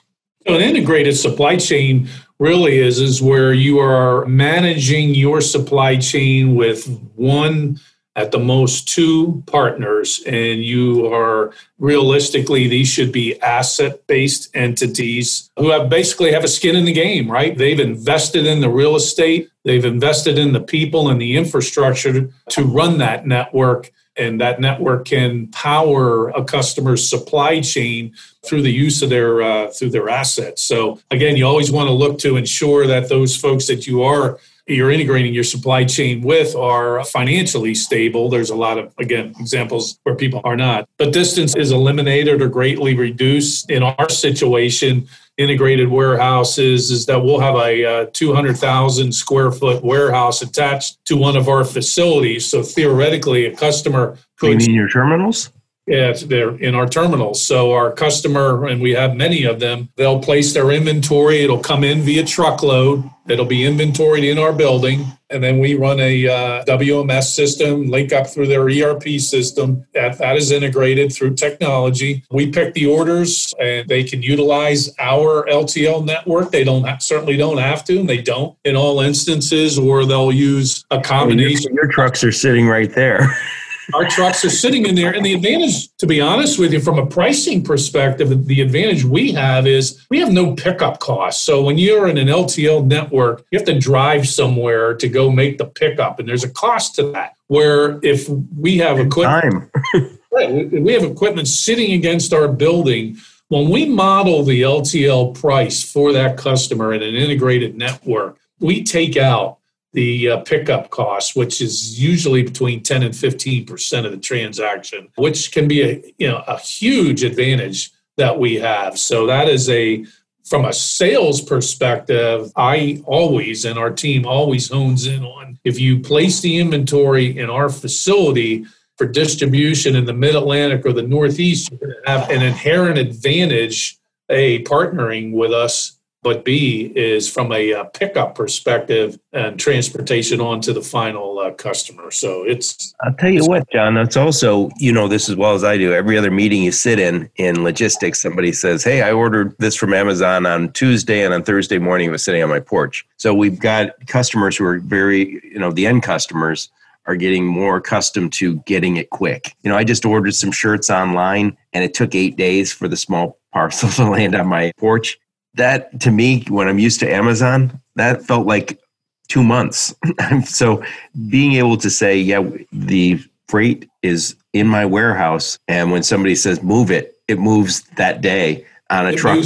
So 0.48 0.56
an 0.56 0.62
integrated 0.62 1.16
supply 1.16 1.58
chain 1.58 2.08
really 2.40 2.80
is 2.80 3.00
is 3.00 3.22
where 3.22 3.54
you 3.54 3.80
are 3.80 4.26
managing 4.26 5.14
your 5.14 5.40
supply 5.42 5.98
chain 5.98 6.56
with 6.56 6.88
one 7.16 7.80
at 8.16 8.32
the 8.32 8.40
most 8.40 8.88
two 8.90 9.42
partners 9.46 10.22
and 10.28 10.64
you 10.64 11.12
are 11.14 11.54
realistically 11.80 12.68
these 12.68 12.88
should 12.88 13.12
be 13.12 13.40
asset 13.42 14.06
based 14.08 14.50
entities 14.54 15.50
who 15.58 15.70
have 15.70 15.90
basically 15.90 16.32
have 16.32 16.44
a 16.44 16.48
skin 16.48 16.76
in 16.76 16.86
the 16.86 16.92
game 16.92 17.32
right 17.32 17.58
they've 17.58 17.80
invested 17.80 18.46
in 18.46 18.60
the 18.60 18.70
real 18.70 18.96
estate 18.96 19.50
they've 19.64 19.86
invested 19.86 20.38
in 20.38 20.52
the 20.52 20.60
people 20.60 21.10
and 21.10 21.22
the 21.22 21.38
infrastructure 21.38 22.30
to 22.50 22.64
run 22.64 22.98
that 22.98 23.26
network 23.26 23.92
and 24.18 24.42
that 24.42 24.60
network 24.60 25.06
can 25.06 25.48
power 25.48 26.30
a 26.30 26.44
customer's 26.44 27.10
supply 27.10 27.62
chain 27.62 28.14
through 28.46 28.62
the 28.62 28.72
use 28.72 29.02
of 29.02 29.10
their 29.10 29.42
uh, 29.42 29.68
through 29.72 29.90
their 29.90 30.10
assets. 30.10 30.64
So 30.64 31.00
again, 31.12 31.38
you 31.38 31.46
always 31.46 31.72
want 31.72 31.88
to 31.88 31.94
look 31.94 32.20
to 32.20 32.36
ensure 32.36 32.88
that 32.88 33.10
those 33.10 33.38
folks 33.38 33.68
that 33.68 33.88
you 33.88 34.04
are 34.04 34.38
you're 34.76 34.92
integrating 34.92 35.34
your 35.34 35.44
supply 35.44 35.86
chain 35.86 36.22
with 36.22 36.56
are 36.56 37.04
financially 37.06 37.76
stable. 37.76 38.30
There's 38.30 38.50
a 38.50 38.56
lot 38.56 38.78
of, 38.78 38.94
again, 39.00 39.34
examples 39.40 40.00
where 40.04 40.16
people 40.16 40.42
are 40.44 40.56
not. 40.56 40.88
But 40.98 41.14
distance 41.14 41.56
is 41.56 41.72
eliminated 41.72 42.42
or 42.42 42.50
greatly 42.50 42.96
reduced. 42.96 43.70
In 43.70 43.84
our 43.84 44.10
situation, 44.10 45.08
integrated 45.38 45.90
warehouses 45.90 46.92
is 46.92 47.06
that 47.08 47.24
we'll 47.24 47.40
have 47.40 47.56
a 47.56 47.86
uh, 47.86 48.06
200,000 48.14 49.12
square 49.12 49.52
foot 49.52 49.84
warehouse 49.84 50.42
attached 50.42 51.04
to 51.06 51.16
one 51.16 51.36
of 51.36 51.50
our 51.50 51.64
facilities. 51.64 52.50
So 52.50 52.64
theoretically, 52.64 53.46
a 53.46 53.56
customer 53.56 54.18
could. 54.38 54.62
You 54.62 54.68
mean 54.68 54.76
your 54.76 54.90
terminals? 54.90 55.52
Yeah, 55.88 56.14
they're 56.14 56.56
in 56.58 56.76
our 56.76 56.88
terminals. 56.88 57.44
So 57.44 57.74
our 57.74 57.92
customer, 57.92 58.68
and 58.68 58.82
we 58.82 58.92
have 58.92 59.16
many 59.16 59.46
of 59.46 59.60
them, 59.60 59.90
they'll 59.96 60.22
place 60.22 60.54
their 60.54 60.70
inventory. 60.72 61.42
It'll 61.42 61.60
come 61.60 61.84
in 61.84 62.02
via 62.02 62.24
truckload. 62.24 63.04
It'll 63.28 63.46
be 63.46 63.66
inventoried 63.66 64.24
in 64.24 64.38
our 64.38 64.54
building. 64.54 65.06
And 65.32 65.44
then 65.44 65.60
we 65.60 65.76
run 65.76 66.00
a 66.00 66.28
uh, 66.28 66.66
WMS 66.66 67.34
system, 67.34 67.90
link 67.90 68.14
up 68.14 68.28
through 68.28 68.48
their 68.48 68.68
ERP 68.68 69.20
system. 69.20 69.86
That, 69.94 70.18
that 70.20 70.36
is 70.36 70.52
integrated 70.52 71.14
through 71.14 71.36
technology. 71.36 72.24
We 72.30 72.52
pick 72.52 72.74
the 72.74 72.86
orders 72.86 73.52
and 73.60 73.88
they 73.88 74.04
can 74.04 74.22
utilize 74.22 74.94
our 75.00 75.46
LTL 75.48 76.06
network. 76.06 76.52
They 76.52 76.64
don't 76.64 77.02
certainly 77.02 77.38
don't 77.38 77.58
have 77.58 77.84
to, 77.86 78.00
and 78.00 78.10
they 78.10 78.22
don't 78.22 78.56
in 78.66 78.76
all 78.76 79.00
instances, 79.00 79.80
or 79.80 80.06
they'll 80.06 80.32
use 80.32 80.86
a 80.92 81.02
combination. 81.02 81.74
Your, 81.74 81.86
your 81.86 81.92
trucks 81.92 82.24
are 82.24 82.32
sitting 82.32 82.68
right 82.68 82.94
there. 82.94 83.36
our 83.94 84.08
trucks 84.08 84.46
are 84.46 84.50
sitting 84.50 84.86
in 84.86 84.96
there. 84.96 85.14
And 85.14 85.26
the 85.26 85.34
advantage, 85.34 85.96
to 85.98 86.08
be 86.08 86.22
honest 86.22 86.60
with 86.60 86.74
you, 86.74 86.80
from 86.80 87.00
a 87.00 87.06
pricing 87.06 87.64
perspective, 87.64 88.46
the 88.46 88.62
advantage 88.62 89.04
we 89.04 89.32
have 89.34 89.68
is 89.68 90.06
we 90.10 90.20
have 90.20 90.32
no 90.32 90.56
pickup 90.56 91.00
costs. 91.00 91.44
So 91.44 91.64
when 91.64 91.78
you're 91.78 92.08
in 92.08 92.18
an 92.18 92.28
LTL 92.28 92.86
network, 92.86 93.46
you 93.52 93.60
have 93.60 93.66
to 93.68 93.78
drive 93.78 94.28
somewhere 94.28 94.94
to 94.96 95.08
go 95.08 95.32
make 95.32 95.58
the 95.58 95.66
pickup, 95.66 96.20
and 96.20 96.28
there's 96.28 96.44
a 96.44 96.50
cost 96.50 96.96
to 96.96 97.12
that. 97.12 97.36
Where 97.48 98.00
if 98.04 98.30
we 98.58 98.78
have 98.78 99.00
equipment, 99.00 99.70
right, 100.32 100.72
we 100.72 100.94
have 100.94 101.04
equipment 101.04 101.48
sitting 101.48 101.92
against 101.94 102.34
our 102.34 102.48
building. 102.48 103.18
When 103.50 103.70
we 103.70 103.86
model 103.86 104.44
the 104.44 104.62
LTL 104.62 105.38
price 105.38 105.84
for 105.84 106.14
that 106.14 106.38
customer 106.38 106.94
in 106.94 107.04
an 107.04 107.16
integrated 107.16 107.76
network, 107.76 108.38
we 108.62 108.84
take 108.84 109.18
out 109.18 109.58
the 109.94 110.30
uh, 110.30 110.38
pickup 110.42 110.90
cost, 110.90 111.36
which 111.36 111.62
is 111.62 112.00
usually 112.00 112.44
between 112.44 112.82
10 112.82 113.04
and 113.04 113.16
15 113.16 113.66
percent 113.66 114.06
of 114.06 114.12
the 114.12 114.18
transaction, 114.18 115.10
which 115.16 115.52
can 115.52 115.68
be 115.68 115.82
a 115.84 116.14
you 116.18 116.28
know 116.28 116.44
a 116.48 116.58
huge 116.58 117.24
advantage 117.24 117.92
that 118.18 118.38
we 118.38 118.56
have. 118.56 118.98
So 118.98 119.26
that 119.28 119.50
is 119.50 119.70
a 119.70 120.06
from 120.46 120.66
a 120.66 120.74
sales 120.74 121.42
perspective, 121.42 122.52
I 122.56 123.02
always 123.06 123.64
and 123.66 123.80
our 123.80 123.92
team 123.92 124.26
always 124.26 124.70
hones 124.70 125.08
in 125.08 125.24
on 125.24 125.58
if 125.64 125.80
you 125.80 126.00
place 126.00 126.42
the 126.42 126.58
inventory 126.58 127.38
in 127.38 127.50
our 127.50 127.70
facility 127.70 128.66
for 128.98 129.08
distribution 129.08 129.96
in 129.96 130.06
the 130.06 130.14
Mid 130.14 130.36
Atlantic 130.36 130.86
or 130.86 130.94
the 130.94 131.04
Northeast, 131.04 131.70
to 131.70 131.96
have 132.06 132.30
an 132.30 132.42
inherent 132.42 132.98
advantage. 132.98 133.98
A 134.30 134.64
partnering 134.64 135.34
with 135.34 135.52
us 135.52 136.00
but 136.24 136.46
B 136.46 136.92
is 136.96 137.30
from 137.30 137.52
a 137.52 137.74
uh, 137.74 137.84
pickup 137.86 138.36
perspective 138.36 139.18
and 139.34 139.60
transportation 139.60 140.40
on 140.40 140.62
to 140.62 140.74
the 140.74 140.82
final 140.82 141.40
uh, 141.40 141.52
customer. 141.52 142.12
So 142.12 142.44
it's. 142.44 142.94
I'll 143.02 143.14
tell 143.14 143.30
you 143.30 143.46
what, 143.46 143.70
John. 143.72 143.96
That's 143.96 144.18
also 144.18 144.70
you 144.78 144.92
know 144.92 145.08
this 145.08 145.30
as 145.30 145.36
well 145.36 145.54
as 145.54 145.64
I 145.64 145.78
do. 145.78 145.94
Every 145.94 146.18
other 146.18 146.32
meeting 146.32 146.64
you 146.64 146.72
sit 146.72 147.00
in 147.00 147.30
in 147.38 147.64
logistics, 147.64 148.22
somebody 148.22 148.52
says, 148.52 148.84
"Hey, 148.84 149.02
I 149.02 149.12
ordered 149.12 149.56
this 149.58 149.76
from 149.76 149.94
Amazon 149.94 150.46
on 150.46 150.72
Tuesday, 150.74 151.24
and 151.24 151.34
on 151.34 151.44
Thursday 151.44 151.80
morning 151.80 152.10
it 152.10 152.12
was 152.12 152.24
sitting 152.24 152.44
on 152.44 152.50
my 152.50 152.60
porch." 152.60 153.06
So 153.18 153.34
we've 153.34 153.60
got 153.60 153.92
customers 154.08 154.58
who 154.58 154.66
are 154.66 154.80
very 154.80 155.42
you 155.44 155.60
know 155.60 155.72
the 155.72 155.88
end 155.88 156.04
customers 156.04 156.70
are 157.08 157.16
getting 157.16 157.46
more 157.46 157.78
accustomed 157.78 158.32
to 158.32 158.58
getting 158.60 158.98
it 158.98 159.10
quick. 159.10 159.56
You 159.64 159.72
know, 159.72 159.78
I 159.78 159.84
just 159.84 160.06
ordered 160.06 160.36
some 160.36 160.52
shirts 160.52 160.92
online 160.92 161.58
and 161.74 161.84
it 161.84 161.96
took 161.96 162.14
eight 162.14 162.38
days 162.38 162.72
for 162.72 162.88
the 162.88 162.96
small 162.96 163.40
parcel 163.54 163.90
to 163.90 164.10
land 164.10 164.36
on 164.36 164.48
my 164.48 164.72
porch 164.78 165.20
that 165.56 166.00
to 166.02 166.12
me, 166.12 166.44
when 166.50 166.68
I'm 166.68 166.80
used 166.80 167.00
to 167.02 167.12
Amazon, 167.12 167.82
that 167.96 168.24
felt 168.24 168.48
like 168.48 168.80
two 169.28 169.44
months. 169.44 169.94
so 170.46 170.84
being 171.30 171.54
able 171.54 171.78
to 171.78 171.90
say, 171.90 172.18
yeah, 172.18 172.48
the 172.72 173.24
freight 173.48 173.90
is 174.02 174.36
in 174.54 174.68
my 174.68 174.86
warehouse, 174.86 175.60
and 175.68 175.92
when 175.92 176.04
somebody 176.04 176.36
says 176.36 176.62
move 176.62 176.92
it, 176.92 177.16
it 177.28 177.40
moves 177.40 177.84
that 177.98 178.22
day 178.22 178.66
on 178.90 179.08
a 179.08 179.12
it 179.12 179.18
truck. 179.18 179.44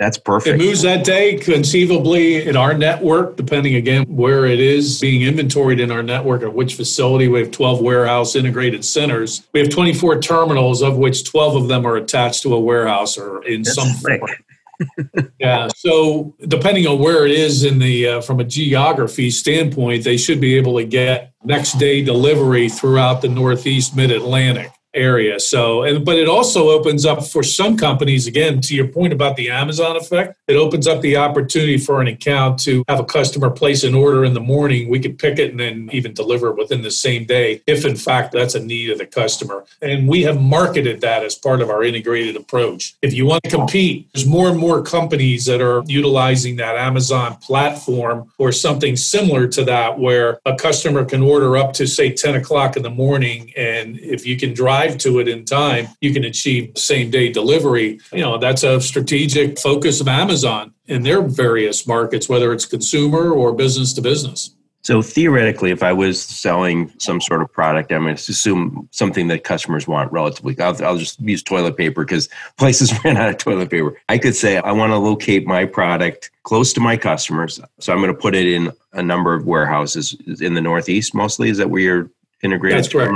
That's 0.00 0.18
perfect. 0.18 0.60
It 0.60 0.64
moves 0.64 0.82
that 0.82 1.04
day 1.04 1.38
conceivably 1.38 2.48
in 2.48 2.56
our 2.56 2.74
network, 2.74 3.36
depending 3.36 3.76
again 3.76 4.04
where 4.08 4.44
it 4.44 4.58
is 4.58 5.00
being 5.00 5.22
inventoried 5.22 5.78
in 5.78 5.92
our 5.92 6.02
network 6.02 6.42
or 6.42 6.50
which 6.50 6.74
facility. 6.74 7.28
We 7.28 7.38
have 7.38 7.52
12 7.52 7.80
warehouse 7.80 8.34
integrated 8.34 8.84
centers. 8.84 9.46
We 9.52 9.60
have 9.60 9.70
24 9.70 10.20
terminals, 10.20 10.82
of 10.82 10.96
which 10.96 11.24
12 11.24 11.54
of 11.54 11.68
them 11.68 11.86
are 11.86 11.94
attached 11.94 12.42
to 12.42 12.54
a 12.54 12.60
warehouse 12.60 13.16
or 13.16 13.44
in 13.44 13.62
That's 13.62 13.76
some 13.76 13.88
form 13.90 14.30
yeah. 15.38 15.68
So 15.76 16.34
depending 16.48 16.86
on 16.86 16.98
where 16.98 17.26
it 17.26 17.32
is 17.32 17.64
in 17.64 17.78
the 17.78 18.08
uh, 18.08 18.20
from 18.20 18.40
a 18.40 18.44
geography 18.44 19.30
standpoint, 19.30 20.04
they 20.04 20.16
should 20.16 20.40
be 20.40 20.56
able 20.56 20.76
to 20.78 20.84
get 20.84 21.32
next 21.44 21.78
day 21.78 22.02
delivery 22.02 22.68
throughout 22.68 23.22
the 23.22 23.28
Northeast 23.28 23.96
Mid 23.96 24.10
Atlantic 24.10 24.72
area. 24.94 25.40
So, 25.40 25.82
and 25.82 26.04
but 26.04 26.16
it 26.16 26.28
also 26.28 26.70
opens 26.70 27.04
up 27.04 27.26
for 27.26 27.42
some 27.42 27.76
companies, 27.76 28.26
again, 28.26 28.60
to 28.62 28.74
your 28.74 28.88
point 28.88 29.12
about 29.12 29.36
the 29.36 29.50
Amazon 29.50 29.96
effect, 29.96 30.36
it 30.46 30.56
opens 30.56 30.86
up 30.86 31.00
the 31.00 31.16
opportunity 31.16 31.78
for 31.78 32.00
an 32.00 32.08
account 32.08 32.58
to 32.60 32.84
have 32.88 33.00
a 33.00 33.04
customer 33.04 33.50
place 33.50 33.84
an 33.84 33.94
order 33.94 34.24
in 34.24 34.34
the 34.34 34.40
morning. 34.40 34.88
We 34.88 35.00
could 35.00 35.18
pick 35.18 35.38
it 35.38 35.50
and 35.50 35.60
then 35.60 35.88
even 35.92 36.14
deliver 36.14 36.48
it 36.48 36.56
within 36.56 36.82
the 36.82 36.90
same 36.90 37.24
day, 37.24 37.62
if 37.66 37.84
in 37.84 37.96
fact 37.96 38.32
that's 38.32 38.54
a 38.54 38.60
need 38.60 38.90
of 38.90 38.98
the 38.98 39.06
customer. 39.06 39.64
And 39.82 40.08
we 40.08 40.22
have 40.22 40.40
marketed 40.40 41.00
that 41.00 41.22
as 41.22 41.34
part 41.34 41.60
of 41.60 41.70
our 41.70 41.82
integrated 41.82 42.36
approach. 42.36 42.94
If 43.02 43.14
you 43.14 43.26
want 43.26 43.42
to 43.44 43.50
compete, 43.50 44.08
there's 44.12 44.26
more 44.26 44.48
and 44.48 44.58
more 44.58 44.82
companies 44.82 45.44
that 45.46 45.60
are 45.60 45.82
utilizing 45.86 46.56
that 46.56 46.76
Amazon 46.76 47.36
platform 47.36 48.30
or 48.38 48.52
something 48.52 48.96
similar 48.96 49.48
to 49.48 49.64
that, 49.64 49.98
where 49.98 50.38
a 50.46 50.54
customer 50.54 51.04
can 51.04 51.22
order 51.22 51.56
up 51.56 51.72
to 51.74 51.86
say 51.86 52.10
10 52.10 52.36
o'clock 52.36 52.76
in 52.76 52.82
the 52.82 52.90
morning. 52.90 53.52
And 53.56 53.98
if 53.98 54.26
you 54.26 54.36
can 54.36 54.54
drive 54.54 54.83
to 54.92 55.18
it 55.18 55.28
in 55.28 55.44
time, 55.44 55.88
you 56.00 56.12
can 56.12 56.24
achieve 56.24 56.72
same 56.76 57.10
day 57.10 57.30
delivery. 57.30 58.00
You 58.12 58.20
know, 58.20 58.38
that's 58.38 58.62
a 58.62 58.80
strategic 58.80 59.58
focus 59.58 60.00
of 60.00 60.08
Amazon 60.08 60.74
in 60.86 61.02
their 61.02 61.22
various 61.22 61.86
markets, 61.86 62.28
whether 62.28 62.52
it's 62.52 62.66
consumer 62.66 63.30
or 63.30 63.52
business 63.52 63.92
to 63.94 64.02
business. 64.02 64.54
So 64.84 65.00
theoretically, 65.00 65.70
if 65.70 65.82
I 65.82 65.94
was 65.94 66.22
selling 66.22 66.92
some 66.98 67.18
sort 67.18 67.40
of 67.40 67.50
product, 67.50 67.90
I'm 67.90 68.02
going 68.02 68.16
to 68.16 68.32
assume 68.32 68.86
something 68.92 69.28
that 69.28 69.42
customers 69.42 69.88
want 69.88 70.12
relatively. 70.12 70.54
I'll, 70.60 70.84
I'll 70.84 70.98
just 70.98 71.18
use 71.20 71.42
toilet 71.42 71.78
paper 71.78 72.04
because 72.04 72.28
places 72.58 72.92
ran 73.02 73.16
out 73.16 73.30
of 73.30 73.38
toilet 73.38 73.70
paper. 73.70 73.98
I 74.10 74.18
could 74.18 74.36
say 74.36 74.58
I 74.58 74.72
want 74.72 74.92
to 74.92 74.98
locate 74.98 75.46
my 75.46 75.64
product 75.64 76.30
close 76.42 76.74
to 76.74 76.80
my 76.80 76.98
customers, 76.98 77.58
so 77.80 77.94
I'm 77.94 78.00
going 78.00 78.14
to 78.14 78.20
put 78.20 78.34
it 78.34 78.46
in 78.46 78.72
a 78.92 79.02
number 79.02 79.32
of 79.32 79.46
warehouses 79.46 80.16
in 80.42 80.52
the 80.52 80.60
Northeast. 80.60 81.14
Mostly, 81.14 81.48
is 81.48 81.56
that 81.56 81.70
where 81.70 81.80
your 81.80 82.10
integrated 82.44 82.78
That's 82.78 82.88
correct. 82.88 83.12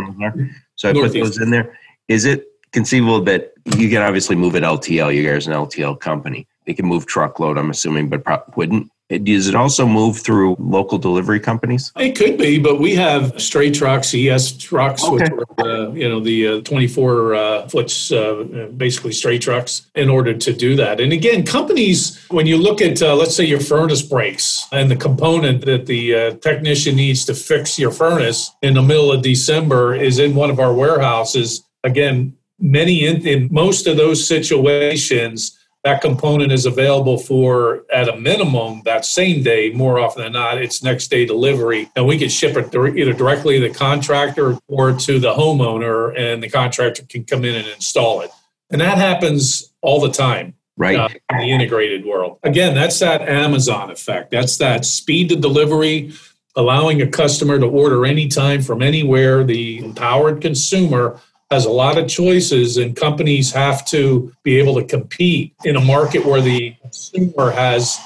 So 0.76 0.88
I 0.88 0.92
Northeast. 0.92 1.14
put 1.14 1.22
those 1.24 1.40
in 1.40 1.50
there. 1.50 1.78
Is 2.08 2.24
it 2.24 2.46
conceivable 2.72 3.20
that 3.24 3.52
you 3.76 3.88
can 3.88 4.02
obviously 4.02 4.36
move 4.36 4.56
it 4.56 4.62
LTL? 4.62 5.14
You 5.14 5.28
guys 5.28 5.46
are 5.46 5.52
an 5.52 5.56
LTL 5.58 6.00
company. 6.00 6.46
They 6.66 6.74
can 6.74 6.86
move 6.86 7.06
truckload, 7.06 7.58
I'm 7.58 7.70
assuming, 7.70 8.08
but 8.08 8.24
pro- 8.24 8.42
wouldn't. 8.56 8.90
Does 9.08 9.48
it 9.48 9.54
also 9.54 9.86
move 9.86 10.18
through 10.18 10.56
local 10.58 10.98
delivery 10.98 11.40
companies? 11.40 11.92
It 11.96 12.14
could 12.14 12.36
be, 12.36 12.58
but 12.58 12.78
we 12.78 12.94
have 12.96 13.40
straight 13.40 13.72
trucks, 13.72 14.14
ES 14.14 14.52
trucks, 14.52 15.02
okay. 15.02 15.24
which 15.24 15.48
are, 15.58 15.66
uh, 15.66 15.92
you 15.92 16.06
know, 16.06 16.20
the 16.20 16.48
uh, 16.48 16.60
24 16.60 17.34
uh, 17.34 17.68
foot, 17.68 18.12
uh, 18.12 18.66
basically 18.76 19.12
straight 19.12 19.40
trucks 19.40 19.86
in 19.94 20.10
order 20.10 20.34
to 20.34 20.52
do 20.52 20.76
that. 20.76 21.00
And 21.00 21.14
again, 21.14 21.42
companies, 21.42 22.22
when 22.28 22.44
you 22.44 22.58
look 22.58 22.82
at, 22.82 23.00
uh, 23.00 23.16
let's 23.16 23.34
say 23.34 23.44
your 23.44 23.60
furnace 23.60 24.02
breaks 24.02 24.66
and 24.72 24.90
the 24.90 24.96
component 24.96 25.64
that 25.64 25.86
the 25.86 26.14
uh, 26.14 26.30
technician 26.36 26.94
needs 26.94 27.24
to 27.24 27.34
fix 27.34 27.78
your 27.78 27.92
furnace 27.92 28.50
in 28.60 28.74
the 28.74 28.82
middle 28.82 29.10
of 29.10 29.22
December 29.22 29.94
is 29.94 30.18
in 30.18 30.34
one 30.34 30.50
of 30.50 30.60
our 30.60 30.74
warehouses. 30.74 31.64
Again, 31.82 32.36
many 32.58 33.06
in, 33.06 33.26
in 33.26 33.48
most 33.50 33.86
of 33.86 33.96
those 33.96 34.26
situations, 34.26 35.57
that 35.84 36.00
component 36.00 36.50
is 36.50 36.66
available 36.66 37.18
for 37.18 37.84
at 37.92 38.08
a 38.08 38.16
minimum 38.16 38.82
that 38.84 39.04
same 39.04 39.42
day 39.42 39.70
more 39.70 40.00
often 40.00 40.22
than 40.22 40.32
not 40.32 40.58
it's 40.58 40.82
next 40.82 41.08
day 41.08 41.24
delivery. 41.24 41.90
And 41.94 42.06
we 42.06 42.18
can 42.18 42.28
ship 42.28 42.56
it 42.56 42.74
either 42.74 43.12
directly 43.12 43.60
to 43.60 43.68
the 43.68 43.74
contractor 43.74 44.58
or 44.66 44.92
to 44.92 45.18
the 45.18 45.32
homeowner 45.32 46.18
and 46.18 46.42
the 46.42 46.48
contractor 46.48 47.04
can 47.04 47.24
come 47.24 47.44
in 47.44 47.54
and 47.54 47.66
install 47.68 48.22
it. 48.22 48.30
And 48.70 48.80
that 48.80 48.98
happens 48.98 49.72
all 49.80 50.00
the 50.00 50.10
time 50.10 50.54
right. 50.76 50.98
uh, 50.98 51.08
in 51.30 51.38
the 51.38 51.50
integrated 51.50 52.04
world. 52.04 52.38
Again 52.42 52.74
that's 52.74 52.98
that 52.98 53.22
amazon 53.22 53.90
effect. 53.90 54.32
That's 54.32 54.58
that 54.58 54.84
speed 54.84 55.28
to 55.28 55.36
delivery 55.36 56.12
allowing 56.56 57.00
a 57.00 57.06
customer 57.06 57.56
to 57.60 57.66
order 57.66 58.04
anytime 58.04 58.60
from 58.62 58.82
anywhere. 58.82 59.44
The 59.44 59.78
empowered 59.78 60.42
consumer 60.42 61.20
has 61.50 61.64
a 61.64 61.70
lot 61.70 61.96
of 61.96 62.08
choices, 62.08 62.76
and 62.76 62.94
companies 62.94 63.52
have 63.52 63.84
to 63.86 64.32
be 64.42 64.58
able 64.58 64.74
to 64.74 64.84
compete 64.84 65.54
in 65.64 65.76
a 65.76 65.80
market 65.80 66.24
where 66.24 66.40
the 66.40 66.74
consumer 66.82 67.50
has 67.50 67.98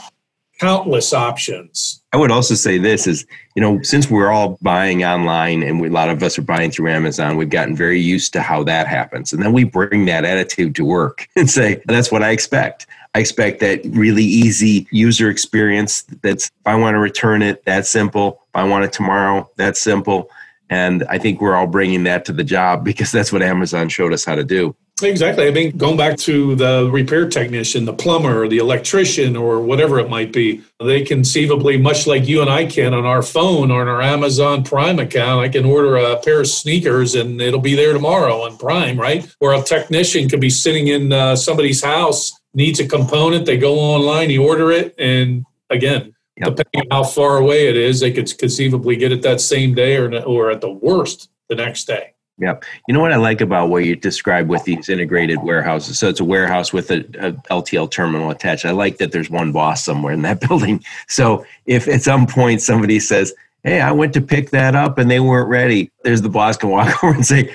countless 0.63 1.13
options. 1.13 2.01
I 2.13 2.19
would 2.19 2.31
also 2.31 2.55
say 2.55 2.79
this 2.79 3.09
is, 3.09 3.27
you 3.57 3.63
know, 3.63 3.83
since 3.83 4.09
we're 4.09 4.31
all 4.31 4.59
buying 4.63 5.03
online 5.03 5.65
and 5.65 5.81
we, 5.81 5.89
a 5.89 5.91
lot 5.91 6.09
of 6.09 6.23
us 6.23 6.39
are 6.39 6.43
buying 6.43 6.71
through 6.71 6.89
Amazon, 6.89 7.37
we've 7.37 7.51
gotten 7.51 7.75
very 7.75 7.99
used 7.99 8.33
to 8.35 8.43
how 8.43 8.63
that 8.65 8.87
happens. 8.87 9.33
And 9.33 9.43
then 9.43 9.53
we 9.53 9.65
bring 9.65 10.05
that 10.05 10.25
attitude 10.25 10.77
to 10.77 10.85
work 10.85 11.27
and 11.37 11.51
say, 11.51 11.83
that's 11.87 12.13
what 12.13 12.23
I 12.23 12.31
expect. 12.31 12.87
I 13.15 13.19
expect 13.19 13.59
that 13.61 13.81
really 13.87 14.25
easy 14.25 14.87
user 14.93 15.29
experience 15.31 16.03
that's 16.23 16.47
if 16.47 16.67
I 16.67 16.77
want 16.77 16.95
to 16.95 16.99
return 16.99 17.43
it, 17.43 17.65
that's 17.65 17.91
simple. 17.91 18.43
If 18.51 18.57
I 18.57 18.65
want 18.65 18.85
it 18.85 18.93
tomorrow, 18.93 19.51
that's 19.57 19.83
simple. 19.83 20.31
And 20.73 21.05
I 21.11 21.19
think 21.19 21.43
we're 21.43 21.55
all 21.55 21.67
bringing 21.67 22.05
that 22.05 22.25
to 22.25 22.33
the 22.33 22.43
job 22.43 22.83
because 22.91 23.13
that's 23.13 23.31
what 23.31 23.43
Amazon 23.43 23.91
showed 23.91 24.15
us 24.15 24.25
how 24.25 24.35
to 24.35 24.45
do. 24.45 24.75
Exactly. 25.03 25.49
I 25.49 25.51
mean, 25.51 25.77
going 25.77 25.97
back 25.97 26.17
to 26.19 26.55
the 26.55 26.89
repair 26.91 27.29
technician, 27.29 27.85
the 27.85 27.93
plumber, 27.93 28.47
the 28.47 28.59
electrician, 28.59 29.37
or 29.37 29.61
whatever 29.61 29.99
it 29.99 30.09
might 30.09 30.33
be, 30.33 30.63
they 30.81 31.03
conceivably, 31.03 31.77
much 31.77 32.07
like 32.07 32.29
you 32.29 32.41
and 32.41 32.49
I 32.49 32.67
can 32.67 32.95
on 32.95 33.05
our 33.05 33.21
phone 33.21 33.71
or 33.71 33.83
on 33.83 33.89
our 33.89 34.01
Amazon 34.01 34.63
Prime 34.63 34.99
account, 34.99 35.45
I 35.45 35.49
can 35.49 35.65
order 35.65 35.97
a 35.97 36.19
pair 36.23 36.41
of 36.41 36.47
sneakers 36.47 37.17
and 37.17 37.41
it'll 37.41 37.61
be 37.61 37.75
there 37.75 37.93
tomorrow 37.93 38.43
on 38.43 38.57
Prime, 38.59 38.99
right? 38.99 39.29
Or 39.41 39.55
a 39.55 39.63
technician 39.63 40.29
could 40.29 40.41
be 40.41 40.51
sitting 40.51 40.87
in 40.87 41.13
uh, 41.13 41.37
somebody's 41.37 41.83
house, 41.83 42.33
needs 42.55 42.79
a 42.79 42.87
component, 42.87 43.45
they 43.45 43.59
go 43.59 43.79
online, 43.79 44.31
you 44.31 44.47
order 44.47 44.71
it, 44.71 44.95
and 44.99 45.45
again, 45.69 46.15
Yep. 46.39 46.57
depending 46.57 46.93
on 46.93 47.05
how 47.05 47.05
far 47.05 47.37
away 47.37 47.69
it 47.69 47.77
is, 47.77 48.01
they 48.01 48.13
could 48.13 48.37
conceivably 48.39 48.97
get 48.97 49.13
it 49.13 49.23
that 49.23 49.41
same 49.41 49.75
day 49.75 49.97
or, 49.97 50.15
or 50.25 50.51
at 50.51 50.61
the 50.61 50.71
worst 50.71 51.29
the 51.49 51.55
next 51.55 51.85
day. 51.85 52.15
Yeah. 52.39 52.59
You 52.89 52.95
know 52.95 53.01
what 53.01 53.13
I 53.13 53.17
like 53.17 53.41
about 53.41 53.69
what 53.69 53.85
you 53.85 53.95
described 53.95 54.49
with 54.49 54.65
these 54.65 54.89
integrated 54.89 55.43
warehouses? 55.43 55.99
So 55.99 56.09
it's 56.09 56.21
a 56.21 56.25
warehouse 56.25 56.73
with 56.73 56.91
a, 56.91 57.01
a, 57.21 57.33
LTL 57.51 57.91
terminal 57.91 58.31
attached. 58.31 58.65
I 58.65 58.71
like 58.71 58.97
that 58.99 59.13
there's 59.13 59.29
one 59.29 59.53
boss 59.53 59.85
somewhere 59.85 60.15
in 60.15 60.23
that 60.23 60.41
building. 60.49 60.83
So 61.09 61.45
if 61.67 61.87
at 61.87 62.03
some 62.03 62.27
point 62.27 62.63
somebody 62.63 62.99
says, 62.99 63.35
Hey, 63.63 63.81
I 63.81 63.93
went 63.93 64.13
to 64.15 64.21
pick 64.21 64.51
that 64.51 64.75
up 64.75 64.99
and 64.99 65.09
they 65.09 65.21
weren't 65.21 65.49
ready, 65.49 65.93
there's 66.03 66.23
the 66.23 66.29
boss 66.29 66.57
can 66.57 66.71
walk 66.71 67.05
over 67.05 67.15
and 67.15 67.27
say, 67.27 67.55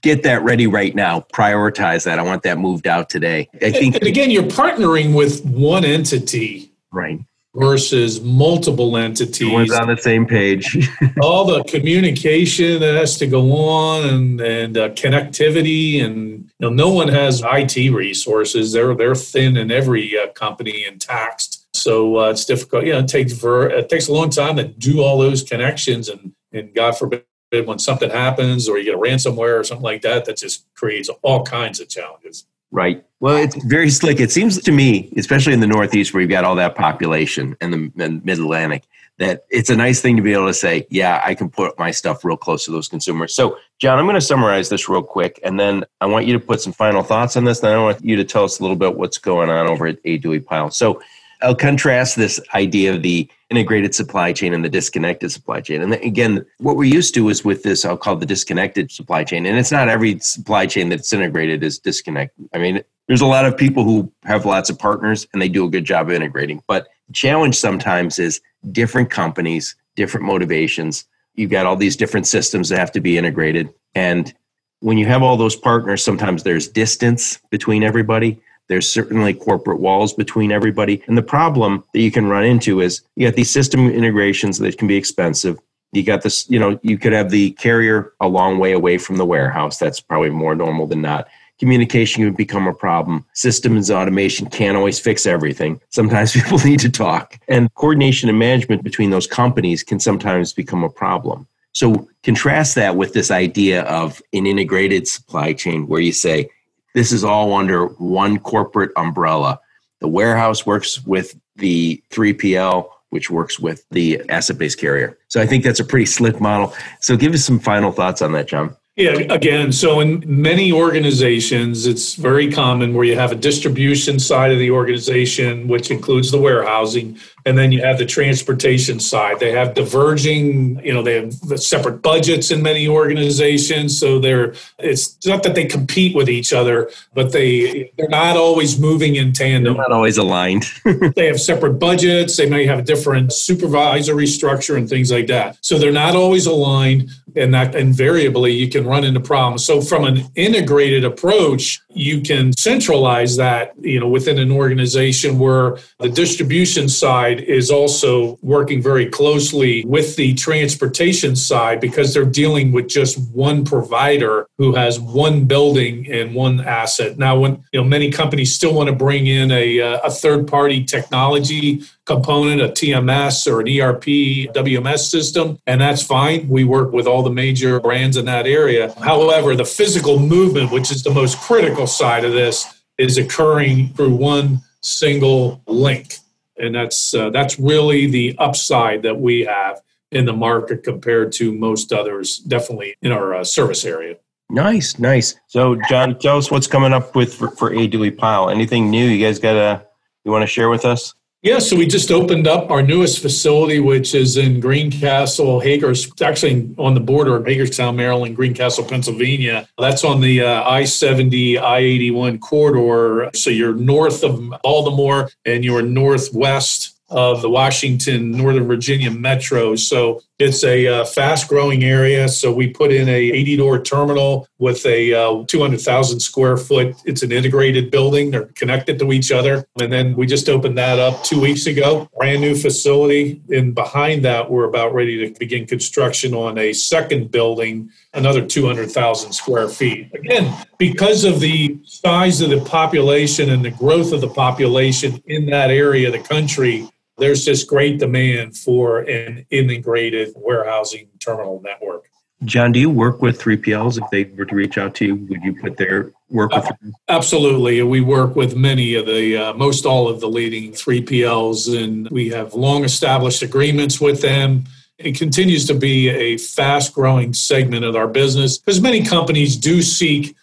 Get 0.00 0.22
that 0.22 0.42
ready 0.42 0.68
right 0.68 0.94
now. 0.94 1.26
Prioritize 1.34 2.04
that. 2.04 2.20
I 2.20 2.22
want 2.22 2.44
that 2.44 2.56
moved 2.56 2.86
out 2.86 3.10
today. 3.10 3.48
I 3.60 3.72
think 3.72 3.96
and 3.96 4.04
again, 4.04 4.30
you're 4.30 4.44
partnering 4.44 5.14
with 5.14 5.44
one 5.44 5.84
entity. 5.84 6.72
Right 6.92 7.18
versus 7.54 8.20
multiple 8.22 8.96
entities. 8.96 9.42
Everyone's 9.42 9.72
on 9.72 9.88
the 9.88 9.96
same 9.96 10.26
page. 10.26 10.90
all 11.20 11.44
the 11.44 11.62
communication 11.64 12.80
that 12.80 12.94
has 12.94 13.18
to 13.18 13.26
go 13.26 13.52
on 13.52 14.08
and, 14.08 14.40
and 14.40 14.76
uh, 14.76 14.88
connectivity, 14.90 16.02
and 16.02 16.50
you 16.58 16.60
know, 16.60 16.70
no 16.70 16.90
one 16.90 17.08
has 17.08 17.42
IT 17.44 17.92
resources. 17.92 18.72
They're 18.72 18.94
they're 18.94 19.14
thin 19.14 19.56
in 19.56 19.70
every 19.70 20.18
uh, 20.18 20.28
company 20.28 20.84
and 20.84 21.00
taxed, 21.00 21.66
so 21.74 22.18
uh, 22.18 22.30
it's 22.30 22.44
difficult. 22.44 22.84
You 22.84 22.92
know, 22.94 23.00
it 23.00 23.08
takes 23.08 23.38
for 23.38 23.68
it 23.68 23.88
takes 23.88 24.08
a 24.08 24.12
long 24.12 24.30
time 24.30 24.56
to 24.56 24.64
do 24.64 25.02
all 25.02 25.18
those 25.18 25.42
connections, 25.42 26.08
and 26.08 26.32
and 26.52 26.74
God 26.74 26.96
forbid 26.96 27.24
when 27.60 27.78
something 27.78 28.10
happens 28.10 28.66
or 28.66 28.78
you 28.78 28.84
get 28.84 28.94
a 28.94 28.98
ransomware 28.98 29.60
or 29.60 29.64
something 29.64 29.84
like 29.84 30.00
that, 30.02 30.24
that 30.24 30.38
just 30.38 30.66
creates 30.74 31.10
all 31.20 31.44
kinds 31.44 31.80
of 31.80 31.88
challenges. 31.88 32.46
Right. 32.72 33.04
Well, 33.20 33.36
it's 33.36 33.54
very 33.64 33.90
slick. 33.90 34.18
It 34.18 34.32
seems 34.32 34.60
to 34.60 34.72
me, 34.72 35.12
especially 35.16 35.52
in 35.52 35.60
the 35.60 35.66
Northeast 35.66 36.12
where 36.12 36.22
you've 36.22 36.30
got 36.30 36.44
all 36.44 36.56
that 36.56 36.74
population 36.74 37.54
and 37.60 37.72
the 37.72 38.20
Mid 38.24 38.38
Atlantic, 38.38 38.84
that 39.18 39.44
it's 39.50 39.68
a 39.68 39.76
nice 39.76 40.00
thing 40.00 40.16
to 40.16 40.22
be 40.22 40.32
able 40.32 40.46
to 40.46 40.54
say, 40.54 40.86
yeah, 40.90 41.20
I 41.22 41.34
can 41.34 41.50
put 41.50 41.78
my 41.78 41.90
stuff 41.90 42.24
real 42.24 42.36
close 42.36 42.64
to 42.64 42.70
those 42.70 42.88
consumers. 42.88 43.34
So, 43.34 43.58
John, 43.78 43.98
I'm 43.98 44.06
going 44.06 44.14
to 44.14 44.22
summarize 44.22 44.70
this 44.70 44.88
real 44.88 45.02
quick, 45.02 45.38
and 45.44 45.60
then 45.60 45.84
I 46.00 46.06
want 46.06 46.26
you 46.26 46.32
to 46.32 46.40
put 46.40 46.62
some 46.62 46.72
final 46.72 47.02
thoughts 47.02 47.36
on 47.36 47.44
this. 47.44 47.62
And 47.62 47.68
I 47.68 47.78
want 47.78 48.02
you 48.02 48.16
to 48.16 48.24
tell 48.24 48.44
us 48.44 48.58
a 48.58 48.62
little 48.62 48.76
bit 48.76 48.96
what's 48.96 49.18
going 49.18 49.50
on 49.50 49.68
over 49.68 49.86
at 49.86 49.98
A. 50.06 50.18
Duie 50.18 50.40
Pyle. 50.40 50.70
So, 50.70 51.00
I'll 51.42 51.54
contrast 51.54 52.16
this 52.16 52.40
idea 52.54 52.94
of 52.94 53.02
the 53.02 53.28
integrated 53.50 53.94
supply 53.94 54.32
chain 54.32 54.54
and 54.54 54.64
the 54.64 54.68
disconnected 54.68 55.30
supply 55.32 55.60
chain. 55.60 55.82
And 55.82 55.92
again, 55.94 56.44
what 56.58 56.76
we're 56.76 56.92
used 56.92 57.14
to 57.14 57.28
is 57.28 57.44
with 57.44 57.62
this, 57.62 57.84
I'll 57.84 57.96
call 57.96 58.16
the 58.16 58.26
disconnected 58.26 58.90
supply 58.90 59.24
chain. 59.24 59.44
And 59.44 59.58
it's 59.58 59.72
not 59.72 59.88
every 59.88 60.18
supply 60.20 60.66
chain 60.66 60.88
that's 60.88 61.12
integrated 61.12 61.62
is 61.62 61.78
disconnected. 61.78 62.48
I 62.54 62.58
mean, 62.58 62.82
there's 63.08 63.20
a 63.20 63.26
lot 63.26 63.44
of 63.44 63.56
people 63.56 63.84
who 63.84 64.10
have 64.24 64.46
lots 64.46 64.70
of 64.70 64.78
partners 64.78 65.26
and 65.32 65.42
they 65.42 65.48
do 65.48 65.66
a 65.66 65.70
good 65.70 65.84
job 65.84 66.08
of 66.08 66.14
integrating. 66.14 66.62
But 66.66 66.88
the 67.08 67.12
challenge 67.12 67.56
sometimes 67.56 68.18
is 68.18 68.40
different 68.70 69.10
companies, 69.10 69.74
different 69.96 70.26
motivations. 70.26 71.04
You've 71.34 71.50
got 71.50 71.66
all 71.66 71.76
these 71.76 71.96
different 71.96 72.26
systems 72.26 72.68
that 72.68 72.78
have 72.78 72.92
to 72.92 73.00
be 73.00 73.18
integrated. 73.18 73.68
And 73.94 74.32
when 74.80 74.98
you 74.98 75.06
have 75.06 75.22
all 75.22 75.36
those 75.36 75.56
partners, 75.56 76.02
sometimes 76.02 76.42
there's 76.42 76.68
distance 76.68 77.38
between 77.50 77.82
everybody 77.82 78.40
there's 78.72 78.90
certainly 78.90 79.34
corporate 79.34 79.80
walls 79.80 80.14
between 80.14 80.50
everybody. 80.50 81.02
And 81.06 81.18
the 81.18 81.22
problem 81.22 81.84
that 81.92 82.00
you 82.00 82.10
can 82.10 82.26
run 82.26 82.44
into 82.44 82.80
is 82.80 83.02
you 83.16 83.28
got 83.28 83.36
these 83.36 83.50
system 83.50 83.90
integrations 83.90 84.58
that 84.58 84.78
can 84.78 84.88
be 84.88 84.96
expensive. 84.96 85.58
You 85.92 86.02
got 86.02 86.22
this, 86.22 86.48
you 86.48 86.58
know, 86.58 86.80
you 86.82 86.96
could 86.96 87.12
have 87.12 87.30
the 87.30 87.50
carrier 87.52 88.14
a 88.18 88.28
long 88.28 88.58
way 88.58 88.72
away 88.72 88.96
from 88.96 89.18
the 89.18 89.26
warehouse. 89.26 89.78
That's 89.78 90.00
probably 90.00 90.30
more 90.30 90.54
normal 90.54 90.86
than 90.86 91.02
not. 91.02 91.28
Communication 91.58 92.24
can 92.24 92.34
become 92.34 92.66
a 92.66 92.72
problem. 92.72 93.26
Systems 93.34 93.90
automation 93.90 94.48
can't 94.48 94.76
always 94.76 94.98
fix 94.98 95.26
everything. 95.26 95.78
Sometimes 95.90 96.32
people 96.42 96.58
need 96.58 96.80
to 96.80 96.90
talk. 96.90 97.38
And 97.46 97.72
coordination 97.74 98.30
and 98.30 98.38
management 98.38 98.82
between 98.82 99.10
those 99.10 99.26
companies 99.26 99.82
can 99.82 100.00
sometimes 100.00 100.54
become 100.54 100.82
a 100.82 100.88
problem. 100.88 101.46
So 101.74 102.08
contrast 102.22 102.74
that 102.76 102.96
with 102.96 103.12
this 103.12 103.30
idea 103.30 103.82
of 103.82 104.22
an 104.32 104.46
integrated 104.46 105.06
supply 105.06 105.52
chain 105.52 105.86
where 105.86 106.00
you 106.00 106.12
say, 106.12 106.48
this 106.94 107.12
is 107.12 107.24
all 107.24 107.54
under 107.54 107.86
one 107.86 108.38
corporate 108.38 108.90
umbrella. 108.96 109.60
The 110.00 110.08
warehouse 110.08 110.66
works 110.66 111.04
with 111.04 111.38
the 111.56 112.02
3PL, 112.10 112.88
which 113.10 113.30
works 113.30 113.58
with 113.58 113.84
the 113.90 114.22
asset 114.28 114.58
based 114.58 114.78
carrier. 114.78 115.18
So 115.28 115.40
I 115.40 115.46
think 115.46 115.64
that's 115.64 115.80
a 115.80 115.84
pretty 115.84 116.06
slick 116.06 116.40
model. 116.40 116.74
So 117.00 117.16
give 117.16 117.34
us 117.34 117.44
some 117.44 117.58
final 117.58 117.92
thoughts 117.92 118.22
on 118.22 118.32
that, 118.32 118.48
John. 118.48 118.76
Yeah, 118.94 119.12
again, 119.30 119.72
so 119.72 120.00
in 120.00 120.22
many 120.26 120.70
organizations, 120.70 121.86
it's 121.86 122.14
very 122.14 122.52
common 122.52 122.92
where 122.92 123.06
you 123.06 123.16
have 123.16 123.32
a 123.32 123.34
distribution 123.34 124.18
side 124.18 124.52
of 124.52 124.58
the 124.58 124.70
organization, 124.70 125.66
which 125.66 125.90
includes 125.90 126.30
the 126.30 126.38
warehousing, 126.38 127.18
and 127.46 127.56
then 127.56 127.72
you 127.72 127.80
have 127.80 127.96
the 127.96 128.04
transportation 128.04 129.00
side. 129.00 129.40
They 129.40 129.52
have 129.52 129.72
diverging, 129.72 130.84
you 130.84 130.92
know, 130.92 131.02
they 131.02 131.14
have 131.14 131.32
separate 131.58 132.02
budgets 132.02 132.50
in 132.50 132.62
many 132.62 132.86
organizations. 132.86 133.98
So 133.98 134.18
they're 134.18 134.54
it's 134.78 135.16
not 135.26 135.42
that 135.44 135.54
they 135.54 135.64
compete 135.64 136.14
with 136.14 136.28
each 136.28 136.52
other, 136.52 136.90
but 137.14 137.32
they 137.32 137.90
they're 137.96 138.10
not 138.10 138.36
always 138.36 138.78
moving 138.78 139.16
in 139.16 139.32
tandem. 139.32 139.72
They're 139.72 139.82
not 139.84 139.92
always 139.92 140.18
aligned. 140.18 140.64
they 141.16 141.26
have 141.28 141.40
separate 141.40 141.78
budgets. 141.78 142.36
They 142.36 142.48
may 142.48 142.66
have 142.66 142.80
a 142.80 142.82
different 142.82 143.32
supervisory 143.32 144.26
structure 144.26 144.76
and 144.76 144.86
things 144.86 145.10
like 145.10 145.28
that. 145.28 145.56
So 145.62 145.78
they're 145.78 145.92
not 145.92 146.14
always 146.14 146.44
aligned, 146.44 147.10
and 147.36 147.52
that 147.54 147.74
invariably 147.74 148.52
you 148.52 148.68
can 148.68 148.86
run 148.86 149.04
into 149.04 149.20
problems. 149.20 149.64
So 149.64 149.80
from 149.80 150.04
an 150.04 150.22
integrated 150.34 151.04
approach, 151.04 151.80
you 151.94 152.20
can 152.20 152.52
centralize 152.56 153.36
that, 153.36 153.72
you 153.80 154.00
know, 154.00 154.08
within 154.08 154.38
an 154.38 154.50
organization 154.50 155.38
where 155.38 155.78
the 155.98 156.08
distribution 156.08 156.88
side 156.88 157.40
is 157.40 157.70
also 157.70 158.38
working 158.42 158.82
very 158.82 159.06
closely 159.06 159.84
with 159.86 160.16
the 160.16 160.34
transportation 160.34 161.36
side 161.36 161.80
because 161.80 162.14
they're 162.14 162.24
dealing 162.24 162.72
with 162.72 162.88
just 162.88 163.18
one 163.32 163.64
provider 163.64 164.46
who 164.58 164.74
has 164.74 164.98
one 164.98 165.44
building 165.44 166.10
and 166.10 166.34
one 166.34 166.60
asset. 166.60 167.18
Now, 167.18 167.38
when 167.38 167.64
you 167.72 167.80
know 167.80 167.84
many 167.84 168.10
companies 168.10 168.54
still 168.54 168.74
want 168.74 168.88
to 168.88 168.94
bring 168.94 169.26
in 169.26 169.50
a, 169.50 169.80
uh, 169.80 170.00
a 170.04 170.10
third 170.10 170.48
party 170.48 170.84
technology 170.84 171.82
component, 172.04 172.60
a 172.60 172.68
TMS 172.68 173.46
or 173.46 173.60
an 173.60 173.68
ERP, 173.68 174.04
WMS 174.52 175.08
system, 175.08 175.58
and 175.66 175.80
that's 175.80 176.02
fine. 176.02 176.48
We 176.48 176.64
work 176.64 176.92
with 176.92 177.06
all 177.06 177.22
the 177.22 177.30
major 177.30 177.78
brands 177.80 178.16
in 178.16 178.24
that 178.24 178.46
area. 178.46 178.92
However, 179.00 179.54
the 179.54 179.64
physical 179.64 180.18
movement, 180.18 180.72
which 180.72 180.90
is 180.90 181.02
the 181.02 181.10
most 181.10 181.38
critical 181.38 181.81
side 181.86 182.24
of 182.24 182.32
this, 182.32 182.82
is 182.98 183.18
occurring 183.18 183.88
through 183.94 184.14
one 184.14 184.60
single 184.82 185.62
link. 185.66 186.16
And 186.58 186.74
that's 186.74 187.14
uh, 187.14 187.30
that's 187.30 187.58
really 187.58 188.06
the 188.06 188.36
upside 188.38 189.02
that 189.02 189.18
we 189.18 189.40
have 189.40 189.80
in 190.10 190.26
the 190.26 190.32
market 190.32 190.84
compared 190.84 191.32
to 191.32 191.52
most 191.52 191.92
others, 191.92 192.38
definitely 192.38 192.94
in 193.02 193.10
our 193.10 193.34
uh, 193.34 193.44
service 193.44 193.84
area. 193.84 194.16
Nice, 194.50 194.98
nice. 194.98 195.34
So, 195.46 195.78
John, 195.88 196.18
tell 196.18 196.36
us 196.36 196.50
what's 196.50 196.66
coming 196.66 196.92
up 196.92 197.16
with 197.16 197.32
for, 197.32 197.50
for 197.52 197.72
A. 197.72 197.88
Duie 197.88 198.10
Pyle. 198.16 198.50
Anything 198.50 198.90
new 198.90 199.06
you 199.06 199.24
guys 199.24 199.38
got 199.38 199.54
to 199.54 199.86
you 200.24 200.30
want 200.30 200.42
to 200.42 200.46
share 200.46 200.68
with 200.68 200.84
us? 200.84 201.14
Yeah, 201.44 201.58
so 201.58 201.74
we 201.74 201.88
just 201.88 202.12
opened 202.12 202.46
up 202.46 202.70
our 202.70 202.82
newest 202.82 203.20
facility, 203.20 203.80
which 203.80 204.14
is 204.14 204.36
in 204.36 204.60
Greencastle, 204.60 205.60
Hagers, 205.60 206.22
actually 206.22 206.72
on 206.78 206.94
the 206.94 207.00
border 207.00 207.34
of 207.34 207.44
Hagerstown, 207.44 207.96
Maryland, 207.96 208.36
Greencastle, 208.36 208.84
Pennsylvania. 208.84 209.68
That's 209.76 210.04
on 210.04 210.20
the 210.20 210.42
uh, 210.42 210.62
I 210.62 210.84
70, 210.84 211.58
I 211.58 211.78
81 211.78 212.38
corridor. 212.38 213.28
So 213.34 213.50
you're 213.50 213.74
north 213.74 214.22
of 214.22 214.40
Baltimore 214.62 215.30
and 215.44 215.64
you're 215.64 215.82
northwest 215.82 216.96
of 217.08 217.42
the 217.42 217.50
Washington, 217.50 218.30
Northern 218.30 218.68
Virginia 218.68 219.10
metro. 219.10 219.74
So 219.74 220.22
It's 220.42 220.64
a 220.64 220.88
uh, 220.88 221.04
fast 221.04 221.48
growing 221.48 221.84
area. 221.84 222.28
So 222.28 222.52
we 222.52 222.66
put 222.66 222.90
in 222.90 223.08
a 223.08 223.12
80 223.12 223.56
door 223.58 223.80
terminal 223.80 224.48
with 224.58 224.84
a 224.86 225.14
uh, 225.14 225.44
200,000 225.46 226.18
square 226.18 226.56
foot. 226.56 226.96
It's 227.04 227.22
an 227.22 227.30
integrated 227.30 227.92
building. 227.92 228.32
They're 228.32 228.46
connected 228.46 228.98
to 228.98 229.12
each 229.12 229.30
other. 229.30 229.64
And 229.80 229.92
then 229.92 230.16
we 230.16 230.26
just 230.26 230.48
opened 230.48 230.76
that 230.78 230.98
up 230.98 231.22
two 231.22 231.40
weeks 231.40 231.66
ago. 231.66 232.08
Brand 232.18 232.40
new 232.40 232.56
facility. 232.56 233.40
And 233.50 233.72
behind 233.72 234.24
that, 234.24 234.50
we're 234.50 234.64
about 234.64 234.92
ready 234.92 235.28
to 235.28 235.38
begin 235.38 235.64
construction 235.64 236.34
on 236.34 236.58
a 236.58 236.72
second 236.72 237.30
building, 237.30 237.90
another 238.12 238.44
200,000 238.44 239.32
square 239.32 239.68
feet. 239.68 240.12
Again, 240.12 240.52
because 240.76 241.24
of 241.24 241.38
the 241.38 241.78
size 241.84 242.40
of 242.40 242.50
the 242.50 242.60
population 242.64 243.48
and 243.48 243.64
the 243.64 243.70
growth 243.70 244.12
of 244.12 244.20
the 244.20 244.28
population 244.28 245.22
in 245.26 245.46
that 245.46 245.70
area 245.70 246.08
of 246.08 246.14
the 246.14 246.28
country, 246.28 246.88
there's 247.18 247.44
just 247.44 247.68
great 247.68 247.98
demand 247.98 248.56
for 248.56 249.00
an 249.00 249.46
integrated 249.50 250.32
warehousing 250.36 251.08
terminal 251.20 251.60
network. 251.62 252.08
John, 252.44 252.72
do 252.72 252.80
you 252.80 252.90
work 252.90 253.22
with 253.22 253.40
3PLs 253.40 254.02
if 254.02 254.10
they 254.10 254.24
were 254.36 254.44
to 254.44 254.54
reach 254.54 254.76
out 254.76 254.96
to 254.96 255.06
you? 255.06 255.14
Would 255.14 255.44
you 255.44 255.54
put 255.54 255.76
their 255.76 256.12
work 256.28 256.52
with 256.52 256.64
them? 256.64 256.92
Absolutely. 257.08 257.80
We 257.82 258.00
work 258.00 258.34
with 258.34 258.56
many 258.56 258.94
of 258.96 259.06
the, 259.06 259.36
uh, 259.36 259.54
most 259.54 259.86
all 259.86 260.08
of 260.08 260.20
the 260.20 260.28
leading 260.28 260.72
3PLs, 260.72 261.80
and 261.80 262.08
we 262.10 262.30
have 262.30 262.54
long 262.54 262.84
established 262.84 263.42
agreements 263.42 264.00
with 264.00 264.22
them. 264.22 264.64
It 264.98 265.16
continues 265.16 265.66
to 265.66 265.74
be 265.74 266.08
a 266.08 266.36
fast 266.36 266.92
growing 266.92 267.32
segment 267.32 267.84
of 267.84 267.94
our 267.94 268.08
business 268.08 268.58
because 268.58 268.80
many 268.80 269.04
companies 269.04 269.56
do 269.56 269.80
seek 269.80 270.34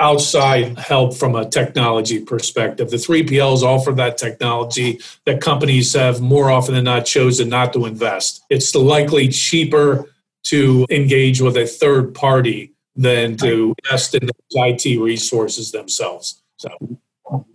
outside 0.00 0.78
help 0.78 1.14
from 1.14 1.34
a 1.34 1.48
technology 1.48 2.20
perspective. 2.24 2.90
The 2.90 2.96
3PLs 2.96 3.62
offer 3.62 3.92
that 3.92 4.18
technology 4.18 5.00
that 5.24 5.40
companies 5.40 5.92
have 5.94 6.20
more 6.20 6.50
often 6.50 6.74
than 6.74 6.84
not 6.84 7.04
chosen 7.04 7.48
not 7.48 7.72
to 7.72 7.86
invest. 7.86 8.42
It's 8.50 8.74
likely 8.74 9.28
cheaper 9.28 10.10
to 10.44 10.86
engage 10.90 11.40
with 11.40 11.56
a 11.56 11.66
third 11.66 12.14
party 12.14 12.74
than 12.96 13.36
to 13.38 13.74
invest 13.84 14.14
in 14.14 14.28
IT 14.52 15.00
resources 15.00 15.72
themselves. 15.72 16.42
So 16.56 16.70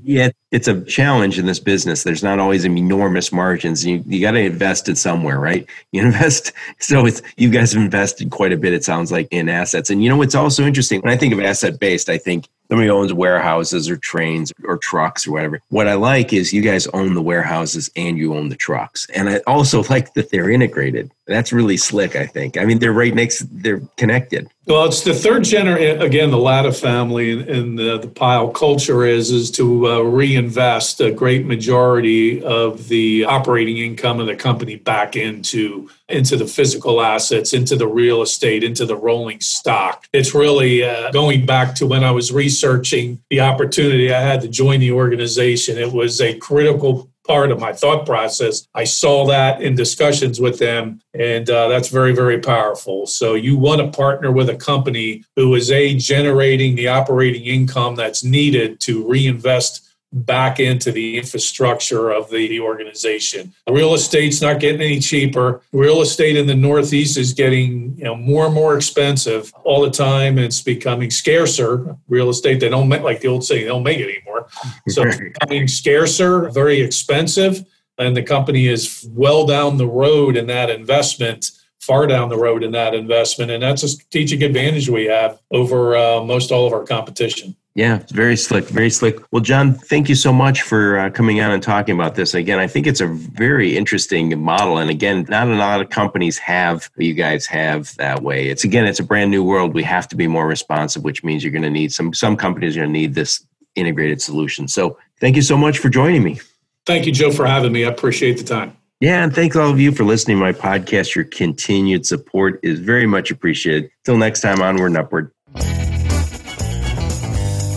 yeah, 0.03 0.29
it's 0.51 0.67
a 0.67 0.83
challenge 0.85 1.39
in 1.39 1.45
this 1.45 1.59
business. 1.59 2.03
There's 2.03 2.23
not 2.23 2.39
always 2.39 2.65
enormous 2.65 3.31
margins. 3.31 3.85
You 3.85 4.03
you 4.05 4.21
got 4.21 4.31
to 4.31 4.39
invest 4.39 4.89
it 4.89 4.97
somewhere, 4.97 5.39
right? 5.39 5.67
You 5.91 6.01
invest. 6.05 6.51
So 6.79 7.05
it's 7.05 7.21
you 7.37 7.49
guys 7.49 7.73
have 7.73 7.81
invested 7.81 8.29
quite 8.29 8.53
a 8.53 8.57
bit. 8.57 8.73
It 8.73 8.83
sounds 8.83 9.11
like 9.11 9.27
in 9.31 9.49
assets. 9.49 9.89
And 9.89 10.03
you 10.03 10.09
know 10.09 10.17
what's 10.17 10.35
also 10.35 10.63
interesting 10.63 11.01
when 11.01 11.13
I 11.13 11.17
think 11.17 11.33
of 11.33 11.39
asset 11.39 11.79
based, 11.79 12.09
I 12.09 12.17
think 12.17 12.47
somebody 12.69 12.89
owns 12.89 13.13
warehouses 13.13 13.89
or 13.89 13.97
trains 13.97 14.51
or 14.63 14.77
trucks 14.77 15.27
or 15.27 15.31
whatever. 15.31 15.59
What 15.69 15.87
I 15.87 15.93
like 15.93 16.33
is 16.33 16.53
you 16.53 16.61
guys 16.61 16.87
own 16.87 17.13
the 17.13 17.21
warehouses 17.21 17.89
and 17.95 18.17
you 18.17 18.35
own 18.35 18.49
the 18.49 18.55
trucks. 18.55 19.07
And 19.15 19.29
I 19.29 19.37
also 19.47 19.83
like 19.89 20.13
that 20.13 20.31
they're 20.31 20.49
integrated. 20.49 21.11
That's 21.25 21.53
really 21.53 21.77
slick, 21.77 22.15
I 22.15 22.25
think. 22.25 22.57
I 22.57 22.65
mean, 22.65 22.79
they're 22.79 22.91
right 22.91 23.13
next, 23.13 23.45
they're 23.49 23.81
connected. 23.95 24.49
Well, 24.65 24.85
it's 24.85 25.01
the 25.01 25.13
third 25.13 25.45
generation, 25.45 26.01
again, 26.01 26.31
the 26.31 26.37
Latta 26.37 26.73
family 26.73 27.31
and 27.31 27.77
the, 27.77 27.97
the 27.97 28.07
Pyle 28.07 28.49
culture 28.49 29.05
is, 29.05 29.31
is 29.31 29.49
to 29.51 29.87
uh, 29.87 29.99
reinvest 30.01 30.99
a 30.99 31.11
great 31.11 31.45
majority 31.45 32.43
of 32.43 32.87
the 32.89 33.25
operating 33.25 33.77
income 33.77 34.19
of 34.19 34.27
the 34.27 34.35
company 34.35 34.75
back 34.75 35.15
into 35.15 35.89
into 36.09 36.35
the 36.35 36.45
physical 36.45 37.01
assets, 37.01 37.53
into 37.53 37.75
the 37.75 37.87
real 37.87 38.21
estate, 38.21 38.63
into 38.63 38.85
the 38.85 38.95
rolling 38.95 39.39
stock. 39.39 40.05
It's 40.13 40.35
really 40.35 40.83
uh, 40.83 41.11
going 41.11 41.45
back 41.45 41.75
to 41.75 41.87
when 41.87 42.03
I 42.03 42.11
was 42.11 42.31
researching 42.31 43.21
the 43.29 43.39
opportunity 43.39 44.13
I 44.13 44.21
had 44.21 44.41
to 44.41 44.47
join 44.47 44.81
the 44.81 44.91
organization. 44.91 45.77
It 45.77 45.91
was 45.91 46.21
a 46.21 46.37
critical 46.37 47.09
part 47.25 47.51
of 47.51 47.59
my 47.59 47.73
thought 47.73 48.05
process. 48.05 48.67
I 48.73 48.83
saw 48.83 49.25
that 49.27 49.61
in 49.61 49.75
discussions 49.75 50.39
with 50.39 50.59
them, 50.59 51.01
and 51.13 51.49
uh, 51.49 51.67
that's 51.67 51.89
very, 51.89 52.13
very 52.13 52.39
powerful. 52.39 53.07
So, 53.07 53.35
you 53.35 53.57
want 53.57 53.81
to 53.81 53.97
partner 53.97 54.31
with 54.31 54.49
a 54.49 54.55
company 54.55 55.23
who 55.35 55.55
is 55.55 55.71
a 55.71 55.95
generating 55.95 56.75
the 56.75 56.87
operating 56.87 57.45
income 57.45 57.95
that's 57.95 58.23
needed 58.23 58.79
to 58.81 59.07
reinvest 59.07 59.82
back 60.13 60.59
into 60.59 60.91
the 60.91 61.17
infrastructure 61.17 62.11
of 62.11 62.29
the, 62.29 62.53
organization. 62.59 63.53
Real 63.67 63.95
estate's 63.95 64.41
not 64.41 64.59
getting 64.59 64.81
any 64.81 64.99
cheaper. 64.99 65.61
Real 65.71 66.01
estate 66.01 66.37
in 66.37 66.45
the 66.45 66.55
Northeast 66.55 67.17
is 67.17 67.33
getting 67.33 67.97
you 67.97 68.03
know 68.03 68.15
more 68.15 68.45
and 68.45 68.53
more 68.53 68.75
expensive 68.75 69.51
all 69.63 69.81
the 69.81 69.89
time. 69.89 70.37
It's 70.37 70.61
becoming 70.61 71.09
scarcer. 71.09 71.97
Real 72.07 72.29
estate 72.29 72.59
they 72.59 72.69
don't 72.69 72.87
make 72.87 73.01
like 73.01 73.21
the 73.21 73.27
old 73.27 73.43
saying 73.43 73.61
they 73.61 73.67
don't 73.67 73.83
make 73.83 73.99
it 73.99 74.09
anymore. 74.09 74.47
So 74.89 75.03
it's 75.03 75.17
becoming 75.17 75.67
scarcer, 75.67 76.49
very 76.49 76.79
expensive, 76.79 77.65
and 77.97 78.15
the 78.15 78.23
company 78.23 78.67
is 78.67 79.07
well 79.11 79.45
down 79.45 79.77
the 79.77 79.87
road 79.87 80.37
in 80.37 80.47
that 80.47 80.69
investment 80.69 81.49
far 81.83 82.07
down 82.07 82.29
the 82.29 82.37
road 82.37 82.63
in 82.63 82.71
that 82.71 82.93
investment. 82.93 83.51
And 83.51 83.61
that's 83.61 83.83
a 83.83 83.89
strategic 83.89 84.41
advantage 84.41 84.87
we 84.87 85.05
have 85.05 85.39
over 85.51 85.97
uh, 85.97 86.23
most 86.23 86.51
all 86.51 86.65
of 86.65 86.71
our 86.71 86.85
competition. 86.85 87.57
Yeah, 87.75 88.03
very 88.09 88.37
slick, 88.37 88.65
very 88.65 88.91
slick. 88.91 89.19
Well, 89.31 89.41
John, 89.41 89.73
thank 89.73 90.07
you 90.07 90.13
so 90.13 90.31
much 90.31 90.61
for 90.61 90.99
uh, 90.99 91.09
coming 91.09 91.41
on 91.41 91.49
and 91.49 91.63
talking 91.63 91.95
about 91.95 92.13
this. 92.13 92.35
Again, 92.35 92.59
I 92.59 92.67
think 92.67 92.85
it's 92.85 93.01
a 93.01 93.07
very 93.07 93.75
interesting 93.75 94.39
model. 94.39 94.77
And 94.77 94.91
again, 94.91 95.25
not 95.27 95.47
a 95.47 95.55
lot 95.55 95.81
of 95.81 95.89
companies 95.89 96.37
have 96.37 96.91
you 96.97 97.15
guys 97.15 97.47
have 97.47 97.95
that 97.97 98.21
way. 98.21 98.49
It's 98.49 98.63
again, 98.63 98.85
it's 98.85 98.99
a 98.99 99.03
brand 99.03 99.31
new 99.31 99.43
world. 99.43 99.73
We 99.73 99.81
have 99.83 100.07
to 100.09 100.15
be 100.15 100.27
more 100.27 100.47
responsive, 100.47 101.03
which 101.03 101.23
means 101.23 101.43
you're 101.43 101.51
going 101.51 101.63
to 101.63 101.71
need 101.71 101.91
some, 101.91 102.13
some 102.13 102.37
companies 102.37 102.77
are 102.77 102.81
going 102.81 102.93
to 102.93 102.99
need 102.99 103.15
this 103.15 103.43
integrated 103.73 104.21
solution. 104.21 104.67
So 104.67 104.99
thank 105.19 105.35
you 105.35 105.41
so 105.41 105.57
much 105.57 105.79
for 105.79 105.89
joining 105.89 106.21
me. 106.21 106.39
Thank 106.85 107.07
you, 107.07 107.11
Joe, 107.11 107.31
for 107.31 107.47
having 107.47 107.71
me. 107.71 107.85
I 107.85 107.89
appreciate 107.89 108.37
the 108.37 108.43
time. 108.43 108.77
Yeah, 108.99 109.23
and 109.23 109.33
thanks 109.33 109.55
all 109.55 109.69
of 109.69 109.79
you 109.79 109.91
for 109.91 110.03
listening 110.03 110.37
to 110.37 110.41
my 110.41 110.53
podcast. 110.53 111.15
Your 111.15 111.25
continued 111.25 112.05
support 112.05 112.59
is 112.61 112.79
very 112.79 113.07
much 113.07 113.31
appreciated. 113.31 113.89
Till 114.05 114.15
next 114.15 114.41
time, 114.41 114.61
onward 114.61 114.91
and 114.91 114.97
upward. 114.97 115.32